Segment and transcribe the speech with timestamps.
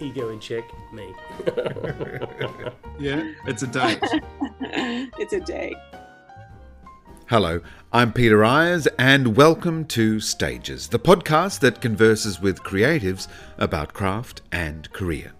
[0.00, 1.14] Ego in check, me.
[3.00, 3.98] yeah, it's a date.
[5.18, 5.76] it's a date.
[7.26, 7.60] Hello,
[7.92, 14.40] I'm Peter Ayres, and welcome to Stages, the podcast that converses with creatives about craft
[14.52, 15.32] and career.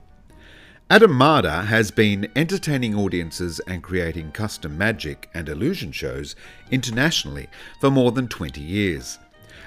[0.91, 6.34] Adam Mada has been entertaining audiences and creating custom magic and illusion shows
[6.70, 7.46] internationally
[7.80, 9.19] for more than 20 years.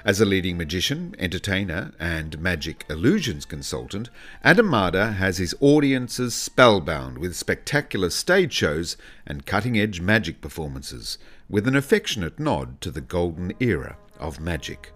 [0.04, 4.10] As a leading magician, entertainer, and magic illusions consultant,
[4.42, 11.18] Adam Mada has his audiences spellbound with spectacular stage shows and cutting edge magic performances,
[11.48, 14.92] with an affectionate nod to the golden era of magic.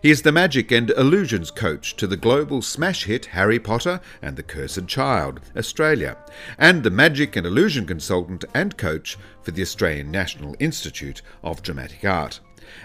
[0.00, 4.36] He is the magic and illusions coach to the global smash hit Harry Potter and
[4.36, 6.16] the Cursed Child, Australia,
[6.58, 12.04] and the magic and illusion consultant and coach for the Australian National Institute of Dramatic
[12.04, 12.38] Art.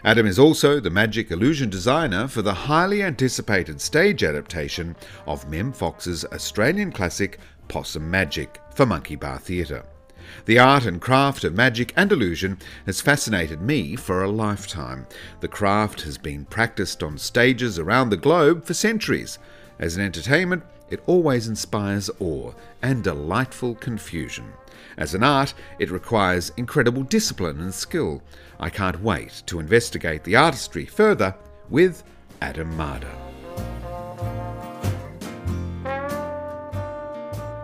[0.03, 4.95] Adam is also the magic illusion designer for the highly anticipated stage adaptation
[5.27, 9.83] of Mem Fox's Australian classic Possum Magic for Monkey Baa Theatre.
[10.45, 15.07] The art and craft of magic and illusion has fascinated me for a lifetime.
[15.39, 19.39] The craft has been practiced on stages around the globe for centuries.
[19.79, 22.51] As an entertainment, it always inspires awe
[22.81, 24.53] and delightful confusion.
[24.97, 28.21] As an art, it requires incredible discipline and skill.
[28.61, 31.33] I can't wait to investigate the artistry further
[31.69, 32.03] with
[32.41, 33.09] Adam Mada.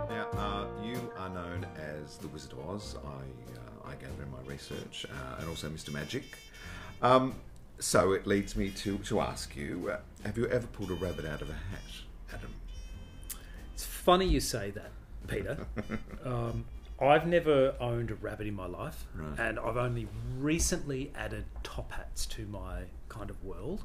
[0.09, 4.31] Now, uh, you are known as the Wizard of Oz, I, uh, I gather in
[4.31, 5.91] my research, uh, and also Mr.
[5.91, 6.23] Magic.
[7.01, 7.35] Um,
[7.79, 11.25] so it leads me to, to ask you uh, have you ever pulled a rabbit
[11.25, 12.53] out of a hat, Adam?
[13.73, 14.91] It's funny you say that,
[15.27, 15.67] Peter.
[16.23, 16.63] um,
[16.99, 19.37] I've never owned a rabbit in my life, right.
[19.37, 20.07] and I've only
[20.37, 23.83] recently added top hats to my kind of world.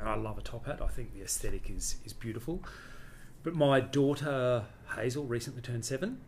[0.00, 0.80] And I love a top hat.
[0.82, 2.62] I think the aesthetic is is beautiful.
[3.42, 4.64] But my daughter
[4.94, 6.20] Hazel recently turned seven,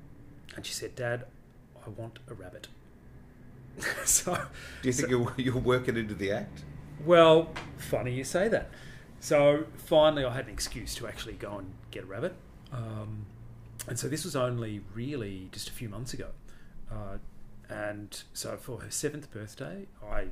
[0.57, 1.27] and she said, "Dad,
[1.85, 2.69] I want a rabbit."
[4.05, 4.35] so,
[4.83, 6.65] do you think so, you'll you'll work it into the act?
[7.05, 8.71] Well, funny you say that.
[9.21, 12.35] So finally, I had an excuse to actually go and get a rabbit.
[12.73, 13.27] Um,
[13.89, 16.29] and so this was only really just a few months ago.
[16.91, 17.19] Uh,
[17.69, 20.27] and so for her seventh birthday, I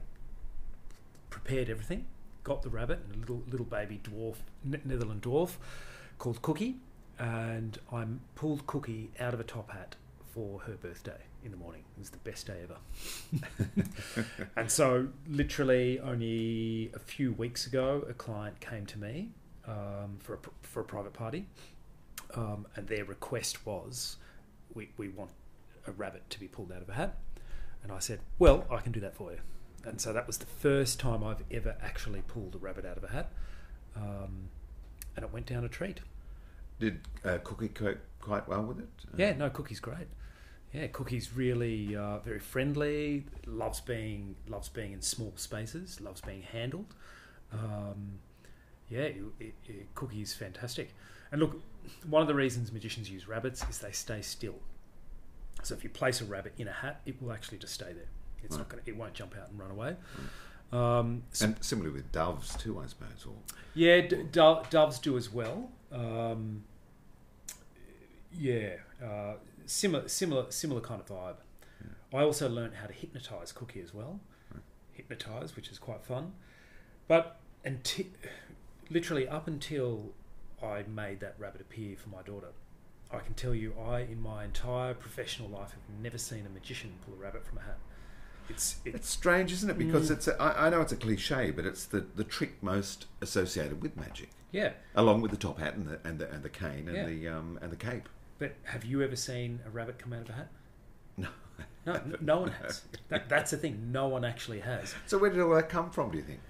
[1.31, 2.07] prepared everything,
[2.43, 5.57] got the rabbit and a little little baby dwarf, Netherland dwarf,
[6.19, 6.77] called Cookie,
[7.19, 8.05] and I
[8.35, 9.97] pulled Cookie out of a top hat
[10.35, 11.83] for her birthday in the morning.
[11.97, 13.87] It was the best day ever.
[14.57, 19.31] and so, literally, only a few weeks ago, a client came to me
[19.67, 21.47] um, for a, for a private party
[22.35, 24.17] um, and their request was,
[24.75, 25.31] we, we want
[25.87, 27.17] a rabbit to be pulled out of a hat.
[27.83, 29.39] And I said, well, I can do that for you.
[29.85, 33.05] And so that was the first time I've ever actually pulled a rabbit out of
[33.05, 33.31] a hat.
[33.97, 34.51] Um,
[35.17, 36.01] and it went down a treat.
[36.79, 38.89] Did uh, Cookie cope quite well with it?
[39.07, 40.09] Uh, yeah, no, Cookie's great.
[40.73, 43.25] Yeah, Cookie's really uh, very friendly.
[43.47, 46.01] Loves being loves being in small spaces.
[46.01, 46.95] Loves being handled.
[47.53, 48.19] Um,
[48.91, 50.95] yeah, it, it, it, Cookie's fantastic.
[51.33, 51.61] And look,
[52.09, 54.57] one of the reasons magicians use rabbits is they stay still.
[55.63, 58.09] So if you place a rabbit in a hat, it will actually just stay there.
[58.43, 58.59] It's right.
[58.61, 58.83] not going.
[58.87, 59.97] It won't jump out and run away.
[60.17, 60.29] Right.
[60.71, 63.25] Um, so and similarly with doves too, I suppose.
[63.27, 63.35] Or
[63.75, 65.71] yeah, d- do- doves do as well.
[65.91, 66.65] Um,
[68.33, 69.35] yeah, uh,
[69.67, 71.37] similar, similar, similar kind of vibe.
[71.81, 72.19] Yeah.
[72.21, 74.21] I also learned how to hypnotize Cookie as well.
[74.53, 74.63] Right.
[74.93, 76.33] hypnotized, which is quite fun.
[77.09, 78.07] But until,
[78.91, 80.13] literally up until
[80.63, 82.49] I made that rabbit appear for my daughter,
[83.11, 86.93] I can tell you, I in my entire professional life have never seen a magician
[87.05, 87.79] pull a rabbit from a hat.
[88.51, 89.79] It's It's strange, isn't it?
[89.79, 90.15] Because Mm.
[90.15, 93.83] it's a, I, I know it's a cliche, but it's the, the trick most associated
[93.83, 94.31] with magic.
[94.53, 94.73] Yeah.
[94.95, 97.07] Along with the top hat and the and the, and the cane and Yeah.
[97.07, 98.09] the um, and the cape.
[98.39, 100.49] But have you ever seen a rabbit come out of a hat?
[101.17, 101.29] No.
[101.87, 102.83] No, no one has.
[103.09, 103.91] That, that's the thing.
[103.91, 104.95] No one actually has.
[105.07, 106.11] So where did all that come from?
[106.11, 106.41] Do you think?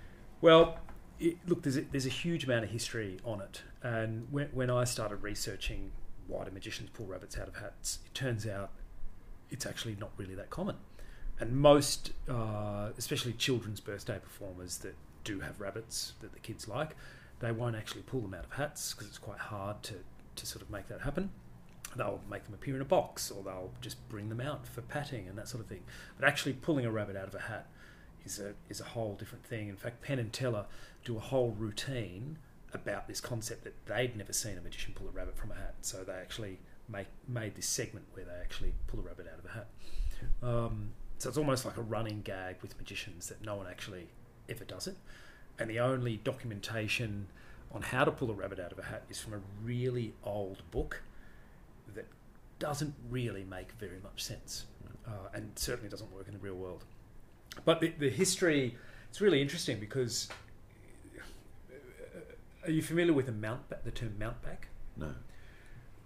[0.40, 0.78] Well,
[1.19, 4.70] it, look, there's a, there's a huge amount of history on it, and when, when
[4.70, 5.92] I started researching
[6.28, 8.70] why do magicians pull rabbits out of hats, it turns out
[9.50, 10.76] it's actually not really that common.
[11.40, 14.94] And most, uh, especially children's birthday performers that
[15.25, 16.90] do have rabbits that the kids like,
[17.40, 19.94] they won't actually pull them out of hats because it's quite hard to,
[20.36, 21.31] to sort of make that happen.
[21.96, 25.28] They'll make them appear in a box or they'll just bring them out for patting
[25.28, 25.82] and that sort of thing.
[26.19, 27.69] But actually pulling a rabbit out of a hat
[28.24, 29.69] is a is a whole different thing.
[29.69, 30.66] In fact, Penn and Teller
[31.04, 32.36] do a whole routine
[32.73, 35.75] about this concept that they'd never seen a magician pull a rabbit from a hat.
[35.81, 39.44] So they actually make made this segment where they actually pull a rabbit out of
[39.44, 39.67] a hat.
[40.43, 44.09] Um, so it's almost like a running gag with magicians that no one actually
[44.49, 44.97] ever does it.
[45.59, 47.26] And the only documentation
[47.73, 50.62] on how to pull a rabbit out of a hat is from a really old
[50.70, 51.03] book
[51.94, 52.06] that
[52.59, 54.67] doesn't really make very much sense
[55.06, 56.85] uh, and certainly doesn't work in the real world.
[57.65, 58.76] But the, the history,
[59.11, 60.29] it's really interesting because
[62.69, 64.69] are you familiar with the mount the term mountebank?
[64.97, 65.15] No.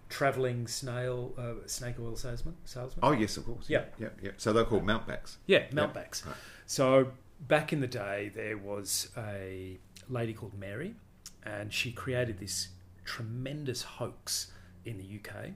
[0.09, 2.55] Traveling snail, uh, snake oil salesman.
[2.65, 2.99] Salesman.
[3.03, 3.69] Oh yes, of course.
[3.69, 4.31] Yeah, yeah, yeah.
[4.37, 5.37] So they're called mountebanks.
[5.45, 6.25] Yeah, mountebanks.
[6.25, 6.35] Right.
[6.65, 7.11] So
[7.47, 9.77] back in the day, there was a
[10.09, 10.95] lady called Mary,
[11.43, 12.69] and she created this
[13.03, 14.51] tremendous hoax
[14.85, 15.51] in the UK.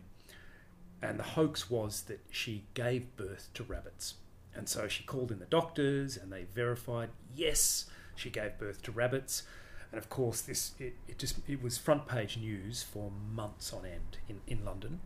[1.02, 4.16] And the hoax was that she gave birth to rabbits.
[4.56, 8.92] And so she called in the doctors, and they verified yes, she gave birth to
[8.92, 9.44] rabbits.
[9.92, 13.86] And of course, this it, it just it was front page news for months on
[13.86, 15.00] end in, in London,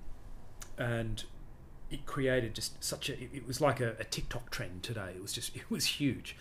[0.78, 1.24] and
[1.92, 5.14] it created just such a it, it was like a, a TikTok trend today.
[5.16, 6.36] It was just it was huge,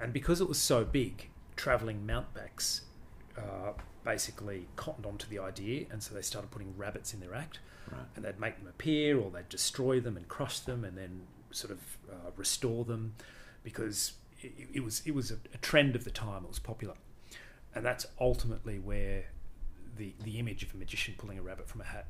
[0.00, 2.82] and because it was so big, traveling mountebanks
[3.38, 3.72] uh,
[4.04, 7.58] basically cottoned onto the idea, and so they started putting rabbits in their act,
[7.90, 8.00] Right.
[8.16, 11.70] and they'd make them appear, or they'd destroy them and crush them, and then sort
[11.72, 11.78] of
[12.10, 13.14] uh, restore them,
[13.62, 14.12] because
[14.42, 16.44] it, it was it was a, a trend of the time.
[16.44, 16.94] It was popular,
[17.74, 19.24] and that's ultimately where
[19.96, 22.06] the the image of a magician pulling a rabbit from a hat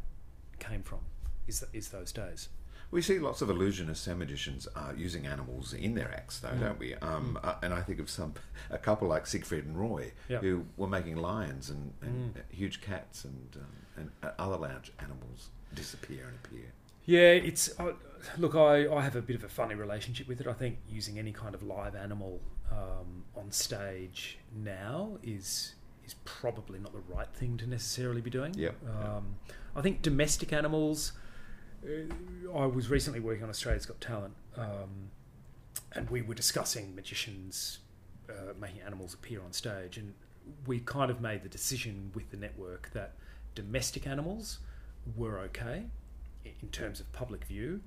[0.58, 1.00] came from.
[1.46, 2.48] Is is those days.
[2.90, 6.60] We see lots of illusionists and magicians uh, using animals in their acts, though, Mm.
[6.60, 6.94] don't we?
[6.94, 8.32] Um, uh, and I think of some
[8.70, 10.38] a couple like Siegfried and Roy, Yeah.
[10.38, 12.42] who were making lions and, and Mm.
[12.50, 16.72] huge cats and um, and uh, other large animals disappear and appear.
[17.08, 17.94] Yeah, it's uh,
[18.36, 18.54] look.
[18.54, 20.46] I, I have a bit of a funny relationship with it.
[20.46, 22.38] I think using any kind of live animal
[22.70, 25.74] um, on stage now is
[26.04, 28.52] is probably not the right thing to necessarily be doing.
[28.52, 29.36] Yep, Um,
[29.74, 31.12] I think domestic animals.
[31.82, 35.10] Uh, I was recently working on Australia's Got Talent, um,
[35.92, 37.78] and we were discussing magicians
[38.28, 40.12] uh, making animals appear on stage, and
[40.66, 43.14] we kind of made the decision with the network that
[43.54, 44.58] domestic animals
[45.16, 45.84] were okay
[46.62, 47.80] in terms of public view,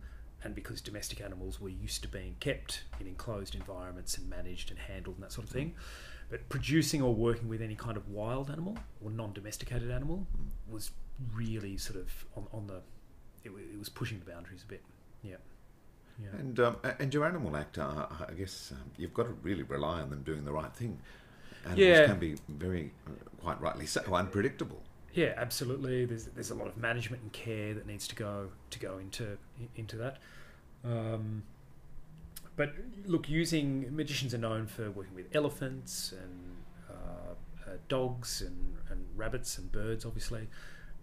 [0.43, 4.79] and because domestic animals were used to being kept in enclosed environments and managed and
[4.79, 5.73] handled and that sort of thing.
[6.29, 10.25] But producing or working with any kind of wild animal or non-domesticated animal
[10.69, 10.91] was
[11.35, 12.81] really sort of on, on the
[13.43, 14.81] it, it was pushing the boundaries a bit.
[15.23, 15.35] Yeah.
[16.21, 16.39] Yeah.
[16.39, 20.01] And um, and your animal actor, uh, I guess um, you've got to really rely
[20.01, 20.99] on them doing the right thing.
[21.65, 22.05] Animals Yeah.
[22.07, 24.81] can be very, uh, quite rightly so, unpredictable.
[25.13, 26.05] Yeah, absolutely.
[26.05, 29.37] There's there's a lot of management and care that needs to go to go into
[29.75, 30.17] into that.
[30.85, 31.43] Um,
[32.55, 32.73] but
[33.05, 36.55] look, using magicians are known for working with elephants and
[36.89, 37.33] uh,
[37.69, 40.05] uh, dogs and, and rabbits and birds.
[40.05, 40.47] Obviously,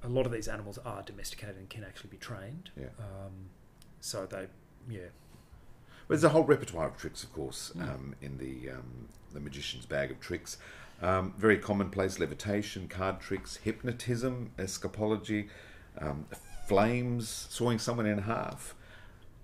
[0.03, 2.71] a lot of these animals are domesticated and can actually be trained.
[2.79, 2.87] Yeah.
[2.99, 3.51] Um,
[4.01, 4.47] so they,
[4.89, 5.01] yeah.
[6.07, 7.83] Well, there's a whole repertoire of tricks, of course, Mm.
[7.83, 10.57] um, in the um, the magician's bag of tricks.
[11.01, 15.49] Um, very commonplace levitation, card tricks, hypnotism, escapology,
[16.01, 16.27] um,
[16.67, 18.75] flames, sawing someone in half.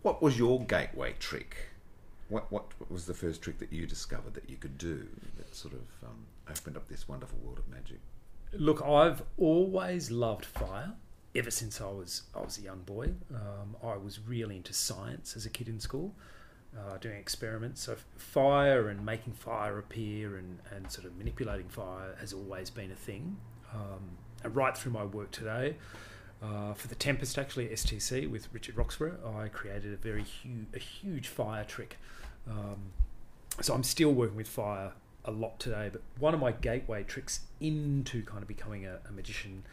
[0.03, 1.69] What was your gateway trick?
[2.29, 5.07] What, what was the first trick that you discovered that you could do
[5.37, 8.01] that sort of um, opened up this wonderful world of magic?
[8.53, 10.93] Look, I've always loved fire.
[11.35, 15.35] Ever since I was I was a young boy, um, I was really into science
[15.35, 16.15] as a kid in school,
[16.79, 17.83] uh, doing experiments.
[17.83, 22.91] So fire and making fire appear and, and sort of manipulating fire has always been
[22.91, 23.37] a thing.
[23.73, 25.77] Um, and right through my work today,
[26.43, 30.79] uh, for the Tempest actually STC with Richard Roxburgh, I created a very huge a
[30.79, 31.99] huge fire trick.
[32.49, 32.93] Um,
[33.61, 34.93] so I'm still working with fire
[35.25, 35.89] a lot today.
[35.91, 39.65] But one of my gateway tricks into kind of becoming a, a magician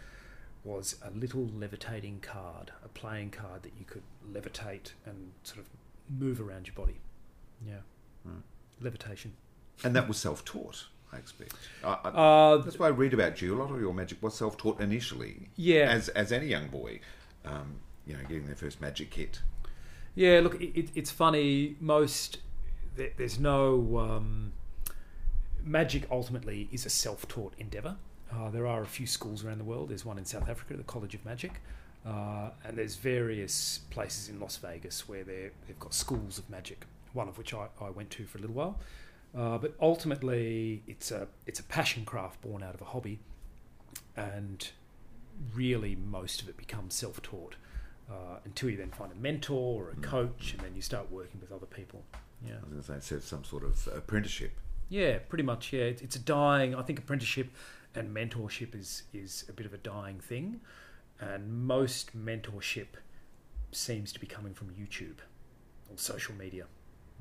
[0.64, 5.66] was a little levitating card, a playing card that you could levitate and sort of
[6.20, 7.00] move around your body.
[7.66, 7.80] Yeah,
[8.26, 8.36] Right.
[8.80, 9.34] levitation.
[9.84, 11.56] And that was self-taught, I expect.
[11.84, 13.56] I, I, Uh, that's why I read about you.
[13.56, 15.50] A lot of your magic was self-taught initially.
[15.56, 15.90] Yeah.
[15.90, 17.00] As as any young boy,
[17.46, 19.42] um, you know, getting their first magic kit.
[20.16, 21.78] Yeah, look, it, it, it's funny.
[21.80, 22.40] Most
[22.96, 24.54] there, there's no um,
[25.64, 26.06] magic.
[26.12, 27.96] Ultimately, is a self-taught endeavor.
[28.32, 29.90] Uh, there are a few schools around the world.
[29.90, 31.62] There's one in South Africa, the College of Magic,
[32.06, 36.86] uh, and there's various places in Las Vegas where they they've got schools of magic.
[37.14, 38.80] One of which I, I went to for a little while.
[39.38, 43.20] Uh, but ultimately, it's a it's a passion craft born out of a hobby,
[44.16, 44.70] and
[45.54, 47.56] really most of it becomes self-taught
[48.10, 51.40] uh, until you then find a mentor or a coach, and then you start working
[51.40, 52.04] with other people.
[52.46, 54.52] Yeah, I was going to say, it's some sort of apprenticeship.
[54.90, 55.72] yeah, pretty much.
[55.74, 56.76] Yeah, It- it's a dying.
[56.76, 57.50] I think apprenticeship
[57.96, 60.60] and mentorship is is a bit of a dying thing,
[61.22, 62.88] and most mentorship
[63.72, 65.20] seems to be coming from YouTube
[65.90, 66.66] or social media.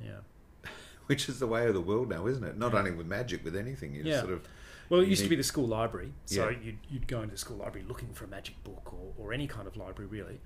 [0.03, 0.21] Yeah.
[1.07, 2.57] Which is the way of the world now, isn't it?
[2.59, 2.79] Not Yeah.
[2.81, 3.95] only with magic, with anything.
[3.95, 4.21] You yeah.
[4.21, 4.49] sort of.
[4.89, 6.59] well, it used to be the school library, so Yeah.
[6.61, 9.47] you'd, you'd go into the school library looking for a magic book or, or any
[9.47, 10.41] kind of library, really.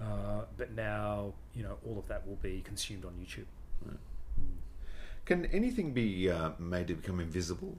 [0.00, 3.46] Uh, but now, you know, all of that will be consumed on YouTube.
[5.24, 7.76] Can anything be uh, made to become invisible?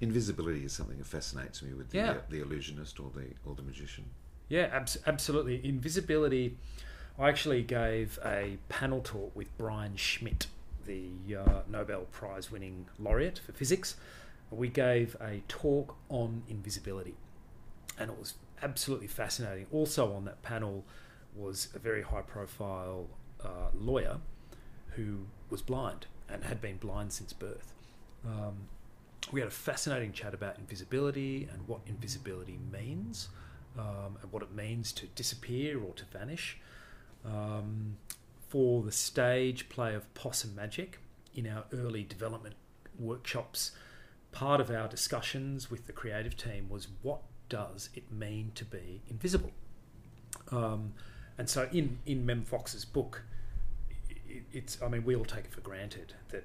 [0.00, 2.10] Invisibility is something that fascinates me with the, Yeah.
[2.10, 4.04] uh, the illusionist or the or the magician.
[4.50, 5.64] Yeah, abs- absolutely.
[5.66, 6.58] Invisibility.
[7.18, 10.48] I actually gave a panel talk with Brian Schmidt,
[10.86, 13.96] the uh, Nobel Prize winning laureate for physics.
[14.50, 17.14] We gave a talk on invisibility,
[17.98, 19.66] and it was absolutely fascinating.
[19.70, 20.84] Also, on that panel
[21.36, 23.06] was a very high profile
[23.44, 24.18] uh, lawyer
[24.96, 27.72] who was blind and had been blind since birth.
[28.26, 28.54] Um,
[29.30, 33.28] we had a fascinating chat about invisibility and what invisibility means,
[33.78, 36.58] um, and what it means to disappear or to vanish.
[37.24, 37.96] Um,
[38.48, 40.98] for the stage play of Possum Magic
[41.34, 42.56] in our early development
[42.98, 43.72] workshops,
[44.32, 49.02] part of our discussions with the creative team was what does it mean to be
[49.08, 49.52] invisible?
[50.50, 50.94] Um,
[51.38, 53.22] and so in, in Mem Fox's book,
[54.28, 56.44] it, it's I mean we all take it for granted that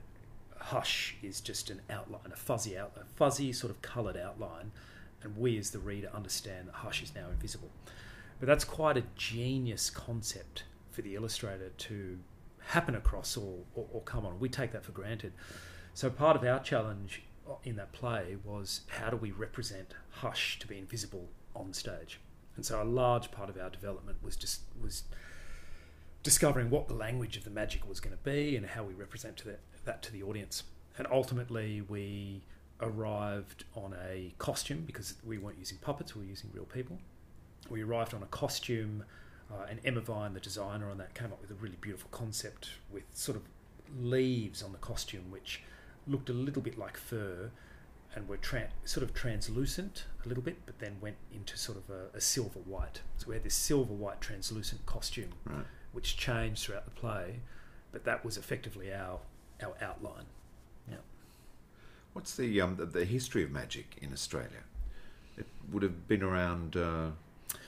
[0.58, 4.72] hush is just an outline, a fuzzy outline, a fuzzy sort of coloured outline,
[5.26, 7.70] and we as the reader understand that hush is now invisible.
[8.40, 12.20] But that's quite a genius concept for the illustrator to
[12.60, 14.40] happen across or, or, or come on.
[14.40, 15.34] We take that for granted.
[15.94, 17.24] So part of our challenge
[17.64, 22.20] in that play was how do we represent hush to be invisible on stage?
[22.56, 25.04] And so a large part of our development was just was
[26.24, 29.38] discovering what the language of the magic was going to be and how we represent
[29.38, 30.64] to that, that to the audience.
[30.98, 32.42] And ultimately, we
[32.82, 36.98] arrived on a costume because we weren't using puppets; we were using real people.
[37.70, 39.04] We arrived on a costume,
[39.52, 42.70] uh, and Emma Vine, the designer on that, came up with a really beautiful concept
[42.92, 43.44] with sort of
[44.00, 45.62] leaves on the costume, which
[46.08, 47.50] looked a little bit like fur,
[48.16, 51.90] and were tra- sort of translucent a little bit, but then went into sort of
[51.90, 53.02] a, a silver white.
[53.18, 55.66] So we had this silver white translucent costume, Right.
[55.92, 57.40] which changed throughout the play,
[57.92, 59.20] but that was effectively our
[59.64, 60.26] our outline.
[62.16, 64.64] What's the, um, the the history of magic in Australia?
[65.38, 67.10] It would have been around uh,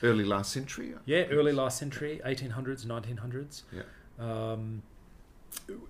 [0.02, 0.94] early last century.
[1.04, 3.64] Yeah, early last century, 1800s, 1900s.
[3.70, 3.82] Yeah.
[4.18, 4.82] Um,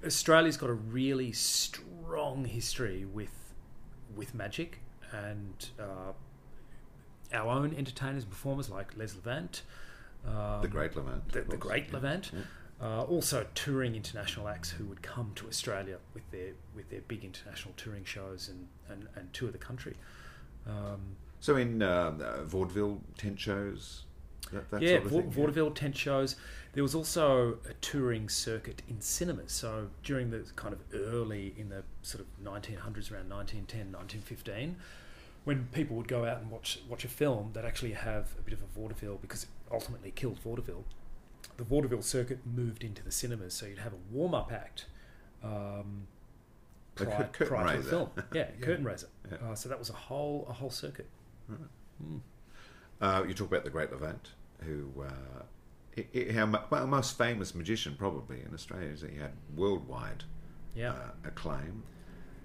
[0.04, 3.54] Australia's got a really strong history with
[4.16, 4.80] with magic
[5.12, 6.12] and uh,
[7.32, 9.62] our own entertainers and performers like Les Levant.
[10.26, 12.32] Um, The Great Levant, The, the Great yeah, Levant.
[12.34, 12.40] yeah.
[12.80, 17.24] Uh, also touring international acts who would come to Australia with their with their big
[17.24, 19.96] international touring shows and, and, and tour the country.
[20.66, 24.04] Um, So in um, uh, vaudeville tent shows,
[24.52, 25.30] that, that yeah, sort of va- thing.
[25.32, 26.36] vaudeville tent shows.
[26.74, 29.50] There was also a touring circuit in cinemas.
[29.52, 34.76] So during the kind of early in the sort of 1900s, around 1910, 1915,
[35.44, 38.54] when people would go out and watch watch a film, they'd actually have a bit
[38.54, 40.84] of a vaudeville because it ultimately killed vaudeville.
[41.58, 44.86] The vaudeville circuit moved into the cinemas, so you'd have a warm up act.
[45.44, 46.06] Um,
[46.94, 48.64] prior, cur- prior to the film, yeah, Yeah.
[48.64, 49.08] curtain raiser.
[49.30, 49.38] Yeah.
[49.50, 51.06] Uh, so that was a whole a whole circuit.
[51.48, 51.58] Right.
[52.02, 52.20] Mm.
[53.00, 54.30] Uh, you talk about the Great Levant,
[54.64, 55.42] who uh,
[56.32, 58.88] how well, most famous magician probably in Australia.
[58.88, 60.24] Is he had worldwide
[60.74, 60.92] Yeah.
[60.92, 61.82] uh, acclaim.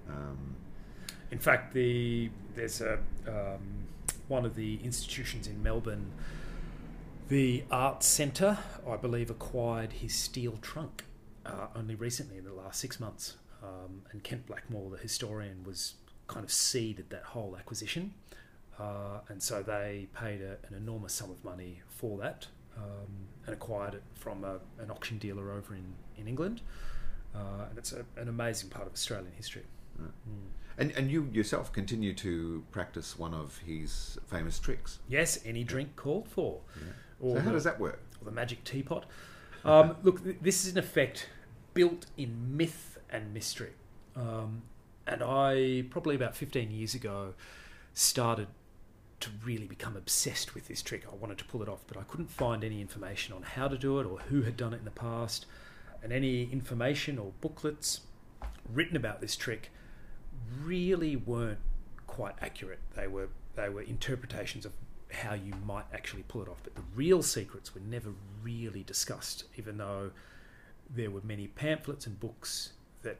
[0.09, 0.55] Um,
[1.31, 3.85] In fact, the there's a um,
[4.27, 6.11] one of the institutions in Melbourne,
[7.27, 11.05] the Art Centre, I believe, acquired his steel trunk
[11.45, 13.37] uh, only recently in the last six months.
[13.61, 15.95] Um, and Ken Blackmore, the historian, was
[16.27, 18.13] kind of seeded that whole acquisition.
[18.79, 23.53] Uh, and so they paid a, an enormous sum of money for that um, and
[23.53, 26.61] acquired it from a, an auction dealer over in, in England.
[27.35, 29.63] Uh, and it's a, an amazing part of Australian history.
[29.97, 30.09] Right.
[30.09, 30.47] Mm.
[30.77, 34.99] And, and you yourself continue to practice one of his famous tricks.
[35.07, 36.61] Yes, any drink called for.
[36.75, 36.93] Yeah.
[37.31, 38.01] So how the, does that work?
[38.21, 39.05] Or the magic teapot.
[39.63, 41.29] Um, look, th- this is in effect
[41.73, 43.73] built in myth and mystery.
[44.15, 44.63] Um,
[45.07, 47.33] and I, probably about 15 years ago,
[47.93, 48.47] started
[49.19, 51.05] to really become obsessed with this trick.
[51.11, 53.77] I wanted to pull it off, but I couldn't find any information on how to
[53.77, 55.45] do it or who had done it in the past.
[56.01, 58.01] And any information or booklets
[58.71, 59.71] written about this trick
[60.61, 61.59] really weren't
[62.07, 62.79] quite accurate.
[62.95, 64.73] They were they were interpretations of
[65.13, 68.09] how you might actually pull it off, but the real secrets were never
[68.41, 70.11] really discussed, even though
[70.89, 73.17] there were many pamphlets and books that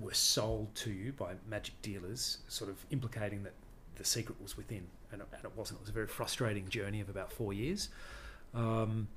[0.00, 3.54] were sold to you by magic dealers, sort of implicating that
[3.96, 5.78] the secret was within, and it, and it wasn't.
[5.78, 7.88] It was a very frustrating journey of about four years.
[8.54, 9.08] Um,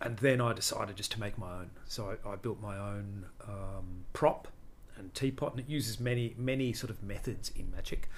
[0.00, 1.70] and then I decided just to make my own.
[1.86, 4.48] So I, I built my own um, prop
[4.96, 8.08] and teapot, and it uses many, many sort of methods in magic,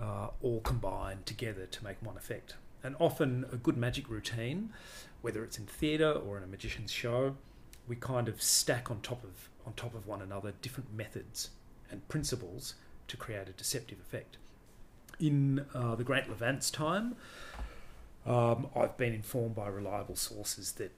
[0.00, 2.54] uh, all combined together to make one effect.
[2.82, 4.70] And often a good magic routine,
[5.20, 7.36] whether it's in theatre or in a magician's show,
[7.86, 11.50] we kind of stack on top of on top of one another different methods
[11.90, 12.74] and principles
[13.08, 14.38] to create a deceptive effect.
[15.18, 17.16] In uh, the Great Levant's time,
[18.24, 20.92] um, I've been informed by reliable sources that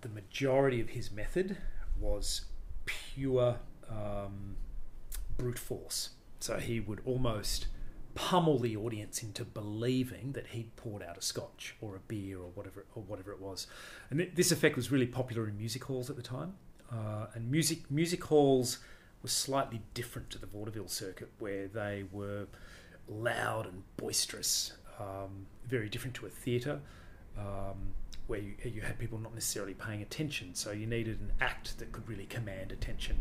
[0.00, 1.58] the majority of his method
[2.00, 2.42] was
[2.86, 3.58] pure
[3.90, 4.56] um,
[5.36, 6.10] brute force.
[6.40, 7.66] So he would almost
[8.18, 12.50] pummel the audience into believing that he'd poured out a scotch or a beer or
[12.56, 13.68] whatever or whatever it was.
[14.10, 16.54] And th- this effect was really popular in music halls at the time.
[16.90, 18.78] Uh, and music music halls
[19.22, 22.48] were slightly different to the vaudeville circuit, where they were
[23.06, 26.80] loud and boisterous, um, very different to a theatre.
[27.38, 27.94] Um,
[28.26, 31.92] where you, you had people not necessarily paying attention, so you needed an act that
[31.92, 33.20] could really command attention.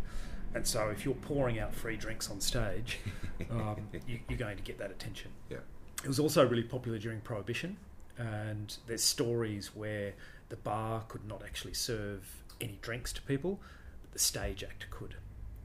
[0.58, 2.98] And so, if you're pouring out free drinks on stage,
[3.52, 5.30] um, you, are going to get that attention.
[5.52, 5.58] Yeah.
[6.04, 7.78] It was also really popular during Prohibition,
[8.18, 10.16] and there's stories where
[10.50, 12.28] the bar could not actually serve
[12.60, 13.60] any drinks to people,
[14.02, 15.14] but the stage act could.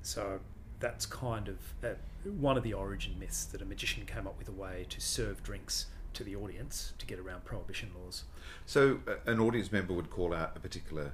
[0.02, 0.40] So
[0.78, 4.48] that's kind of uh, one of the origin myths that a magician came up with
[4.48, 8.24] a way to serve drinks to the audience to get around prohibition laws.
[8.66, 11.12] So uh, an audience member would call out a particular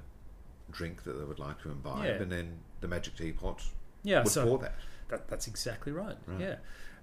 [0.70, 2.22] drink that they would like to imbibe, Yeah.
[2.22, 3.62] and then the magic teapot
[4.02, 4.74] Yeah, would so pour that.
[5.09, 5.28] that.
[5.28, 6.16] That's exactly right.
[6.26, 6.40] Right.
[6.40, 6.57] Yeah,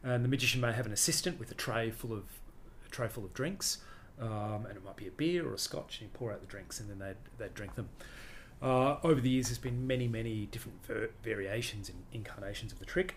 [0.04, 2.24] and the magician may have an assistant with a tray full of
[2.86, 3.80] a tray full of drinks,
[4.20, 6.48] um, and it might be a beer or a scotch, and you pour out the
[6.48, 7.90] drinks, and then they'd they'd drink them.
[8.62, 12.86] Uh, over the years, there's been many, many different ver- variations and incarnations of the
[12.86, 13.16] trick.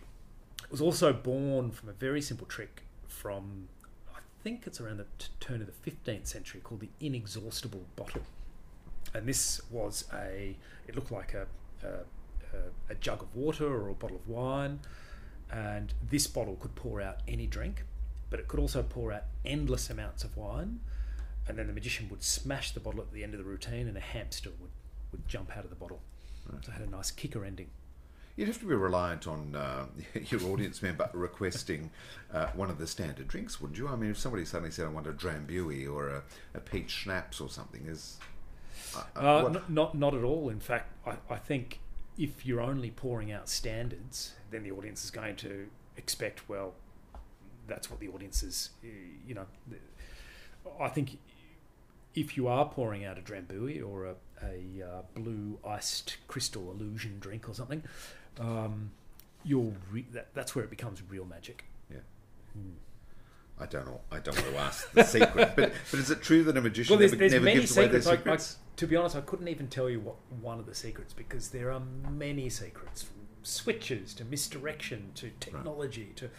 [0.64, 3.68] It was also born from a very simple trick from,
[4.12, 8.22] I think it's around the t- turn of the 15th century, called the inexhaustible bottle.
[9.14, 11.46] And this was a, it looked like a,
[11.86, 14.80] a, a, jug of water or a bottle of wine.
[15.50, 17.84] And this bottle could pour out any drink,
[18.30, 20.80] but it could also pour out endless amounts of wine.
[21.46, 23.96] And then the magician would smash the bottle at the end of the routine, and
[23.96, 24.70] a hamster would,
[25.12, 26.00] would jump out of the bottle.
[26.44, 27.70] So it had a nice kicker ending.
[28.36, 29.86] You'd have to be reliant on uh,
[30.28, 31.90] your audience member requesting
[32.32, 33.88] uh, one of the standard drinks, wouldn't you?
[33.88, 36.22] I mean, if somebody suddenly said, "I want a drambuie or a,
[36.54, 38.18] a peach schnapps or something," is
[38.96, 40.48] uh, Uh, n- not not at all.
[40.48, 41.80] In fact, I, I think
[42.16, 46.48] if you're only pouring out standards, then the audience is going to expect.
[46.48, 46.74] Well,
[47.66, 48.70] that's what the audience is.
[49.26, 49.46] You know,
[50.80, 51.18] I think
[52.14, 57.18] if you are pouring out a drambuie or a, a uh, blue iced crystal illusion
[57.20, 57.82] drink or something,
[58.40, 58.90] um,
[59.44, 61.64] you'll re- that, that's where it becomes real magic.
[61.90, 61.98] Yeah.
[62.54, 62.70] Hmm.
[63.60, 64.00] I don't know.
[64.12, 66.92] I don't want to ask the secret, but but is it true that a magician
[66.92, 68.58] Well, there's, never, there's never gives away their secrets.
[68.58, 71.12] I- I- to be honest, I couldn't even tell you what one of the secrets
[71.12, 76.30] because there are many secrets from switches to misdirection to technology to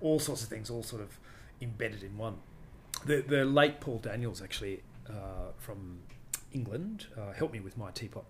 [0.00, 1.18] all sorts of things, all sort of
[1.60, 2.36] embedded in one.
[3.04, 5.98] The the late Paul Daniels actually uh, from
[6.52, 8.24] England uh, helped me with my teapot.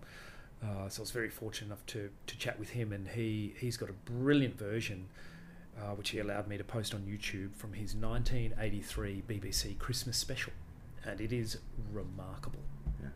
[0.63, 3.77] Uh, so I was very fortunate enough to, to chat with him, and he, he's
[3.77, 5.07] got a brilliant version
[5.79, 10.53] uh, which he allowed me to post on YouTube from his 1983 BBC Christmas special,
[11.05, 11.57] and it is
[11.91, 12.59] remarkable.
[13.01, 13.09] Yeah.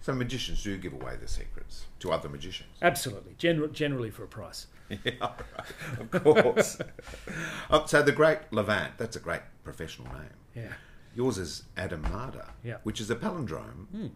[0.00, 2.70] So magicians do give away their secrets to other magicians.
[2.82, 4.66] Absolutely, Gener- generally for a price.
[5.04, 6.78] Yeah, right, of course.
[7.70, 10.28] um, so the Great Levant, that's a great professional name.
[10.54, 10.72] Yeah.
[11.16, 12.76] Yours is Adam Mada, Yeah.
[12.82, 13.86] which is a palindrome.
[13.90, 14.06] Hmm.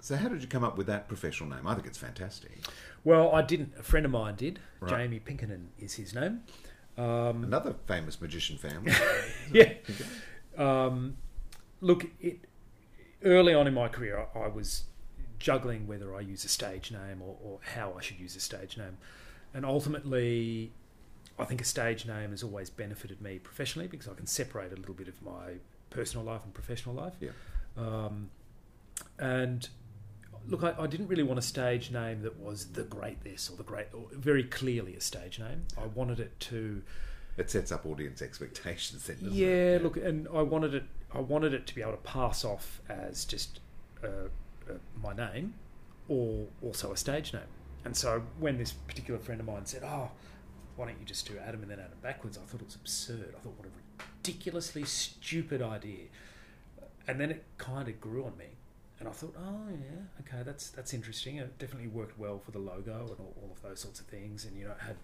[0.00, 1.66] So, how did you come up with that professional name?
[1.66, 2.50] I think it's fantastic.
[3.04, 3.72] Well, I didn't.
[3.78, 4.58] A friend of mine did.
[4.80, 4.90] Right.
[4.90, 6.40] Jamie Pinkerton is his name.
[6.98, 8.92] Um, Another famous magician family.
[9.52, 9.72] yeah.
[10.56, 11.16] Um,
[11.80, 12.40] look, it,
[13.24, 14.84] early on in my career, I, I was
[15.38, 18.76] juggling whether I use a stage name or, or how I should use a stage
[18.76, 18.98] name.
[19.54, 20.72] And ultimately,
[21.38, 24.76] I think a stage name has always benefited me professionally because I can separate a
[24.76, 25.54] little bit of my
[25.90, 27.14] personal life and professional life.
[27.20, 27.30] Yeah.
[27.76, 28.30] Um,
[29.18, 29.68] and
[30.48, 33.56] look, I, I, didn't really want a stage name that was the great this or
[33.56, 35.64] the great, or very clearly a stage name.
[35.76, 36.82] I wanted it to.
[37.36, 39.18] It sets up audience expectations, then.
[39.20, 39.32] Yeah, it?
[39.32, 40.84] yeah, look, and I wanted it.
[41.14, 43.60] I wanted it to be able to pass off as just
[44.02, 44.06] uh,
[44.68, 45.54] uh, my name,
[46.08, 47.42] or also a stage name.
[47.84, 50.10] And so when this particular friend of mine said, "Oh,
[50.76, 53.34] why don't you just do Adam and then Adam backwards?" I thought it was absurd.
[53.36, 56.06] I thought, what a ridiculously stupid idea.
[57.08, 58.46] And then it kind of grew on me
[59.02, 61.38] and I thought, oh yeah, okay, that's that's interesting.
[61.38, 64.44] It definitely worked well for the logo and all, all, of those sorts of things,
[64.44, 64.94] and you know, it had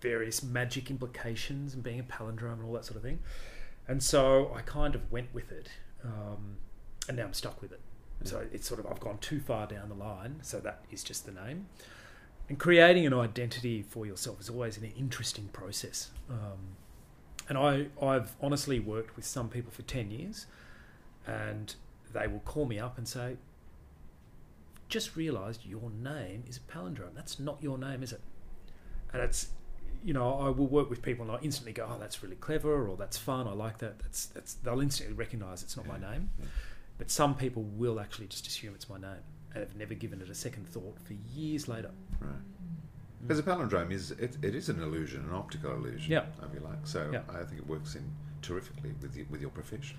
[0.00, 3.18] various magic implications and being a palindrome and all that sort of thing.
[3.88, 5.70] And so I kind of went with it,
[6.04, 6.58] um,
[7.08, 7.80] and now I'm stuck with it.
[8.22, 8.28] Yeah.
[8.28, 11.26] So it's sort of I've gone too far down the line, so that is just
[11.26, 11.66] the name.
[12.48, 16.10] And creating an identity for yourself is always an interesting process.
[16.30, 16.76] Um,
[17.48, 20.46] and I I've honestly worked with some people for ten years,
[21.26, 21.74] and
[22.12, 23.36] they will call me up and say,
[24.88, 27.14] just realised your name is a palindrome.
[27.14, 28.20] That's not your name, is it?
[29.12, 29.48] And it's,
[30.04, 32.88] you know, I will work with people and I instantly go, oh, that's really clever,
[32.88, 33.46] or that's fun.
[33.46, 33.98] I like that.
[33.98, 34.54] That's that's.
[34.54, 36.30] They'll instantly recognise it's not my name.
[36.98, 39.22] But some people will actually just assume it's my name
[39.54, 41.90] and have never given it a second thought for years later.
[42.20, 42.30] Right.
[42.30, 42.42] Mm.
[43.22, 46.24] Because a palindrome is it, it is an illusion, an optical illusion, yeah.
[46.42, 46.84] if you like.
[46.84, 47.22] So yeah.
[47.28, 48.04] I think it works in
[48.42, 49.96] terrifically with with your profession.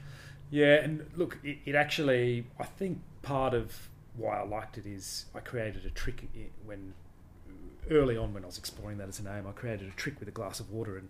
[0.51, 5.25] Yeah, and look, it, it actually, I think part of why I liked it is
[5.33, 6.27] I created a trick
[6.65, 6.93] when
[7.89, 9.45] early on when I was exploring that as a name.
[9.47, 11.09] I created a trick with a glass of water, and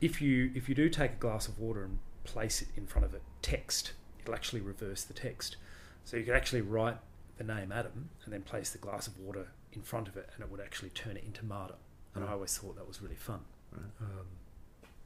[0.00, 3.04] if you if you do take a glass of water and place it in front
[3.04, 5.56] of a text, it'll actually reverse the text.
[6.04, 6.96] So you could actually write
[7.36, 10.44] the name Adam and then place the glass of water in front of it, and
[10.44, 11.74] it would actually turn it into Mada.
[12.14, 12.30] And right.
[12.30, 13.40] I always thought that was really fun.
[13.72, 13.84] Right.
[14.00, 14.26] Um,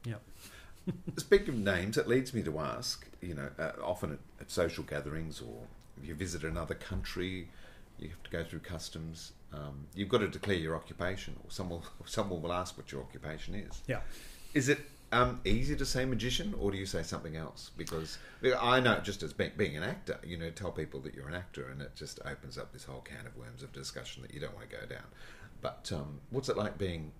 [0.05, 0.93] yeah.
[1.17, 4.83] Speaking of names, it leads me to ask, you know, uh, often at, at, social
[4.83, 5.67] gatherings or
[6.05, 7.47] you visit another country,
[7.99, 9.33] you have to go through customs.
[9.53, 13.55] Um, you've got to declare your occupation, or someone someone will ask what your occupation
[13.55, 13.81] is.
[13.87, 14.01] Yeah.
[14.53, 14.79] Is it
[15.11, 17.71] um, easy to say magician, or do you say something else?
[17.77, 18.17] Because
[18.59, 21.35] I know just as being, being, an actor, you know, tell people that you're an
[21.35, 24.39] actor, and it just opens up this whole can of worms of discussion that you
[24.39, 25.05] don't want to go down.
[25.61, 27.11] But um, what's it like being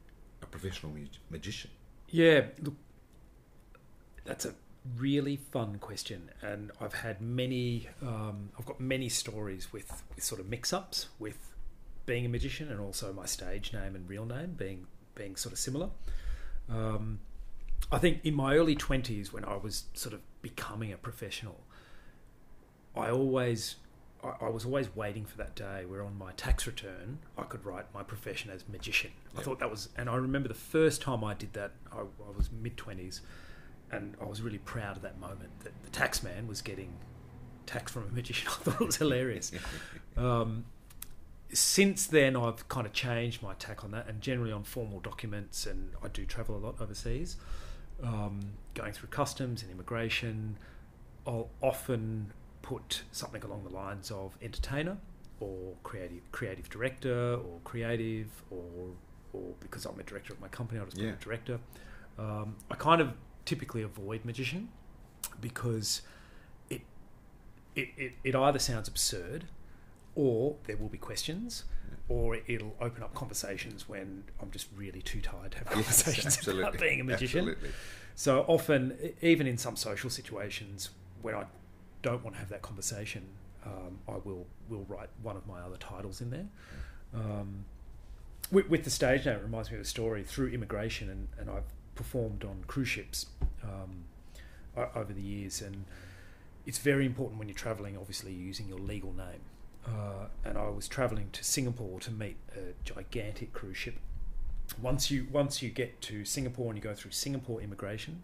[0.42, 0.94] a professional
[1.30, 1.72] magician?
[2.10, 2.76] Yeah, look,
[4.26, 4.54] that's a
[4.98, 7.88] really fun question, and I've had many.
[8.02, 11.54] Um, I've got many stories with, with sort of mix-ups with
[12.06, 15.60] being a magician, and also my stage name and real name being being sort of
[15.60, 15.90] similar.
[16.70, 17.20] Um,
[17.92, 21.62] I think in my early twenties, when I was sort of becoming a professional,
[22.96, 23.76] I always
[24.24, 27.86] I, was always waiting for that day where on my tax return I could write
[27.94, 29.12] my profession as magician.
[29.38, 32.38] I thought that was, and I remember the first time I did that, I, I
[32.38, 33.22] was mid twenties,
[33.94, 36.94] and I was really proud of that moment that the tax man was getting
[37.66, 38.48] tax from a magician.
[38.52, 39.52] I thought it was hilarious.
[40.18, 40.66] um,
[41.52, 45.66] since then, I've kind of changed my tack on that, and generally on formal documents,
[45.66, 47.38] and I do travel a lot overseas,
[48.02, 48.40] um,
[48.74, 50.58] going through customs and immigration.
[51.28, 54.98] I'll often put something along the lines of entertainer,
[55.40, 58.90] or creative creative director, or creative, or
[59.34, 61.12] or because I'm a director of my company, I'll just yeah.
[61.12, 61.60] put director.
[62.18, 63.14] Um, I kind of
[63.46, 64.70] typically avoid magician
[65.42, 66.02] because
[66.70, 66.82] it,
[67.76, 69.46] it, it, it either sounds absurd
[70.16, 71.66] or there will be questions
[72.10, 76.48] or it'll open up conversations when I'm just really too tired to have conversations yes,
[76.48, 77.50] about being a magician.
[77.50, 77.70] Absolutely.
[78.16, 80.90] So often, even in some social situations,
[81.22, 81.46] when I
[82.02, 83.26] don't want to have that conversation,
[83.66, 86.46] um, I will will write one of my other titles in there.
[87.14, 87.66] Um,
[88.52, 91.50] with, with, the stage name, it reminds me of a story through immigration, and, and
[91.50, 91.64] I've
[91.96, 93.28] performed on cruise ships
[93.64, 94.06] um,
[94.96, 95.86] over the years, and
[96.66, 97.98] it's very important when you're traveling.
[97.98, 99.42] Obviously, using your legal name.
[99.86, 103.96] Uh, and I was traveling to Singapore to meet a gigantic cruise ship.
[104.82, 108.24] Once you once you get to Singapore and you go through Singapore immigration,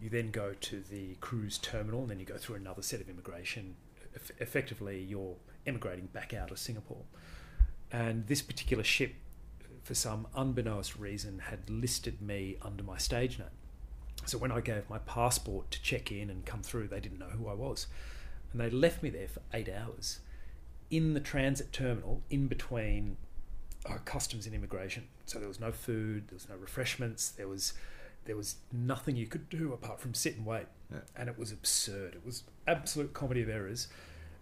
[0.00, 3.08] you then go to the cruise terminal, and then you go through another set of
[3.08, 3.74] immigration.
[4.14, 7.02] Eff- effectively, you're emigrating back out of Singapore.
[7.90, 9.14] And this particular ship
[9.82, 13.48] for some unbeknownst reason, had listed me under my stage name.
[14.26, 17.26] So when I gave my passport to check in and come through, they didn't know
[17.30, 17.86] who I was.
[18.52, 20.20] And they left me there for eight hours
[20.90, 23.16] in the transit terminal in between
[23.88, 25.04] uh, customs and immigration.
[25.26, 27.74] So there was no food, there was no refreshments, there was
[28.24, 30.98] there was nothing you could do apart from sit and wait, Yeah.
[31.16, 32.14] and it was absurd.
[32.14, 33.88] It was absolute comedy of errors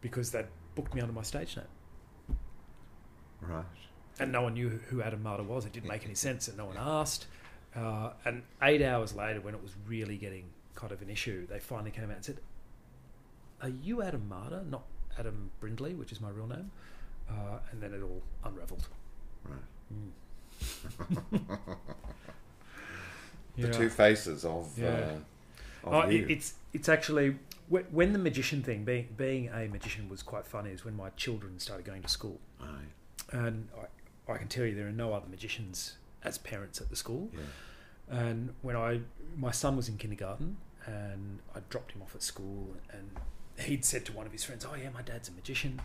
[0.01, 2.37] because they'd booked me under my stage name,
[3.40, 3.64] Right.
[4.18, 5.64] And no one knew who- who Adam Mada was.
[5.66, 7.26] It didn't make any sense, and no one asked.
[7.74, 11.59] Uh, and eight hours later, when it was really getting kind of an issue, they
[11.61, 12.40] finally came out and said,
[13.61, 14.85] "Are you Adam Mada, not
[15.18, 16.70] Adam Brindley, which is my real name?"
[17.29, 18.88] Uh, and then it all unravelled.
[19.44, 19.59] Right.
[19.92, 20.12] Mm.
[23.57, 23.72] The Yeah.
[23.72, 24.79] two faces of.
[24.79, 24.88] Yeah.
[24.88, 26.24] Uh, of Oh, you.
[26.24, 30.70] it, it's it's actually when the magician thing, being being a magician, was quite funny.
[30.70, 32.85] Is when my children started going to school, Aye.
[33.33, 33.68] and
[34.28, 37.30] I, can tell you there are no other magicians as parents at the school.
[37.32, 38.18] Yeah.
[38.18, 39.00] And when I
[39.36, 43.10] my son was in kindergarten, and I dropped him off at school, and
[43.58, 45.80] he'd said to one of his friends, "Oh yeah, my dad's a magician,"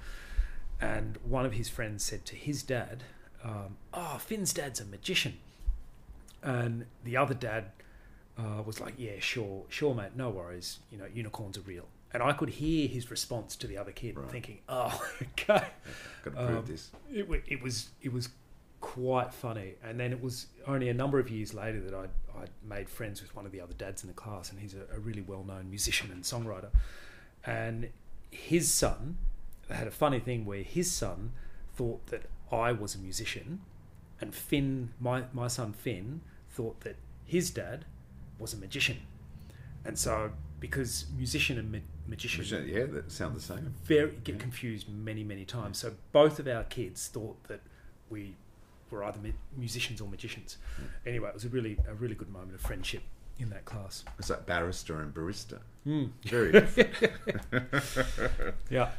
[0.80, 3.04] and one of his friends said to his dad,
[3.44, 5.40] um, "Oh, Finn's dad's a magician,"
[6.44, 7.72] and the other dad
[8.38, 10.80] uh, was like, "Yeah, sure, sure, mate, no worries.
[10.92, 14.18] You know, unicorns are real." And I could hear his response to the other kid,
[14.30, 15.66] thinking, "Oh, okay,
[16.24, 16.92] Gotta prove Um, this.
[17.12, 18.30] It, it was it was
[18.82, 22.06] quite funny, and then it was only a number of years later that I
[22.38, 24.94] I made friends with one of the other dads in the class, and he's a,
[24.96, 26.70] a really well known musician and songwriter,
[27.46, 27.90] and
[28.30, 29.18] his son
[29.70, 31.32] had a funny thing where his son
[31.76, 33.62] thought that I was a musician,
[34.20, 37.86] and Finn, my my son Finn, thought that his dad
[38.38, 38.98] was a magician,
[39.86, 41.78] and so because musician and ma-
[42.12, 43.74] magician, Magician, yeah, that sound the same.
[43.84, 45.80] very get confused many many times.
[45.80, 47.62] So both of our kids thought that
[48.10, 48.36] we
[48.92, 49.18] were either
[49.58, 50.58] musicians or magicians.
[51.06, 53.02] Anyway, it was a really a really good moment of friendship
[53.40, 54.04] in that class.
[54.20, 55.60] It's like barrister and barista.
[55.88, 56.12] Mm.
[56.26, 56.94] Very different.
[58.70, 58.90] Yeah.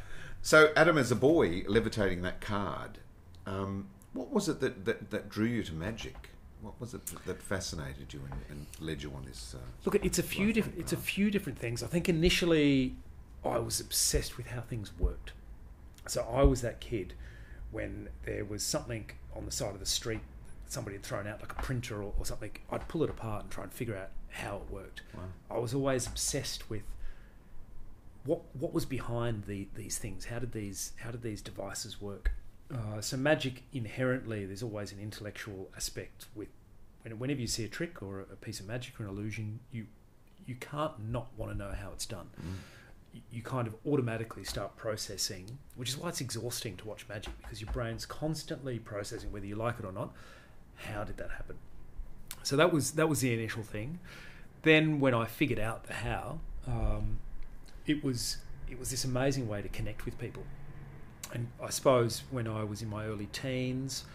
[0.41, 2.97] So, Adam, as a boy, levitating that card,
[3.45, 6.31] um, what was it that, that, that drew you to magic?
[6.63, 9.53] What was it that, fascinated you and, and led you on this?
[9.55, 10.79] Uh, Look, it's a few different.
[10.79, 11.83] It's a few different things.
[11.83, 12.95] I think initially,
[13.45, 15.33] I was obsessed with how things worked.
[16.07, 17.13] So I was that kid
[17.71, 20.21] when there was something on the side of the street
[20.73, 22.51] somebody had thrown out, like a printer or, or something.
[22.71, 25.01] I'd pull it apart and try and figure out how it worked.
[25.49, 26.81] I was always obsessed with
[28.25, 30.25] what what was behind the, these things.
[30.25, 32.31] How did these how did these devices work?
[32.73, 36.47] Uh, so magic inherently, there's always an intellectual aspect with
[37.17, 39.85] whenever you see a trick or a piece of magic or an illusion, you
[40.45, 42.29] you can't not want to know how it's done.
[43.13, 47.31] You- You kind of automatically start processing, which is why it's exhausting to watch magic
[47.41, 50.13] because your brain's constantly processing whether you like it or not.
[50.75, 51.57] How did that happen?
[52.41, 53.99] So that was that was the initial thing.
[54.63, 57.19] Then when I figured out the how, um,
[57.85, 58.37] it was
[58.69, 60.43] it was this amazing way to connect with people.
[61.33, 64.05] And I suppose when I was in my early teens,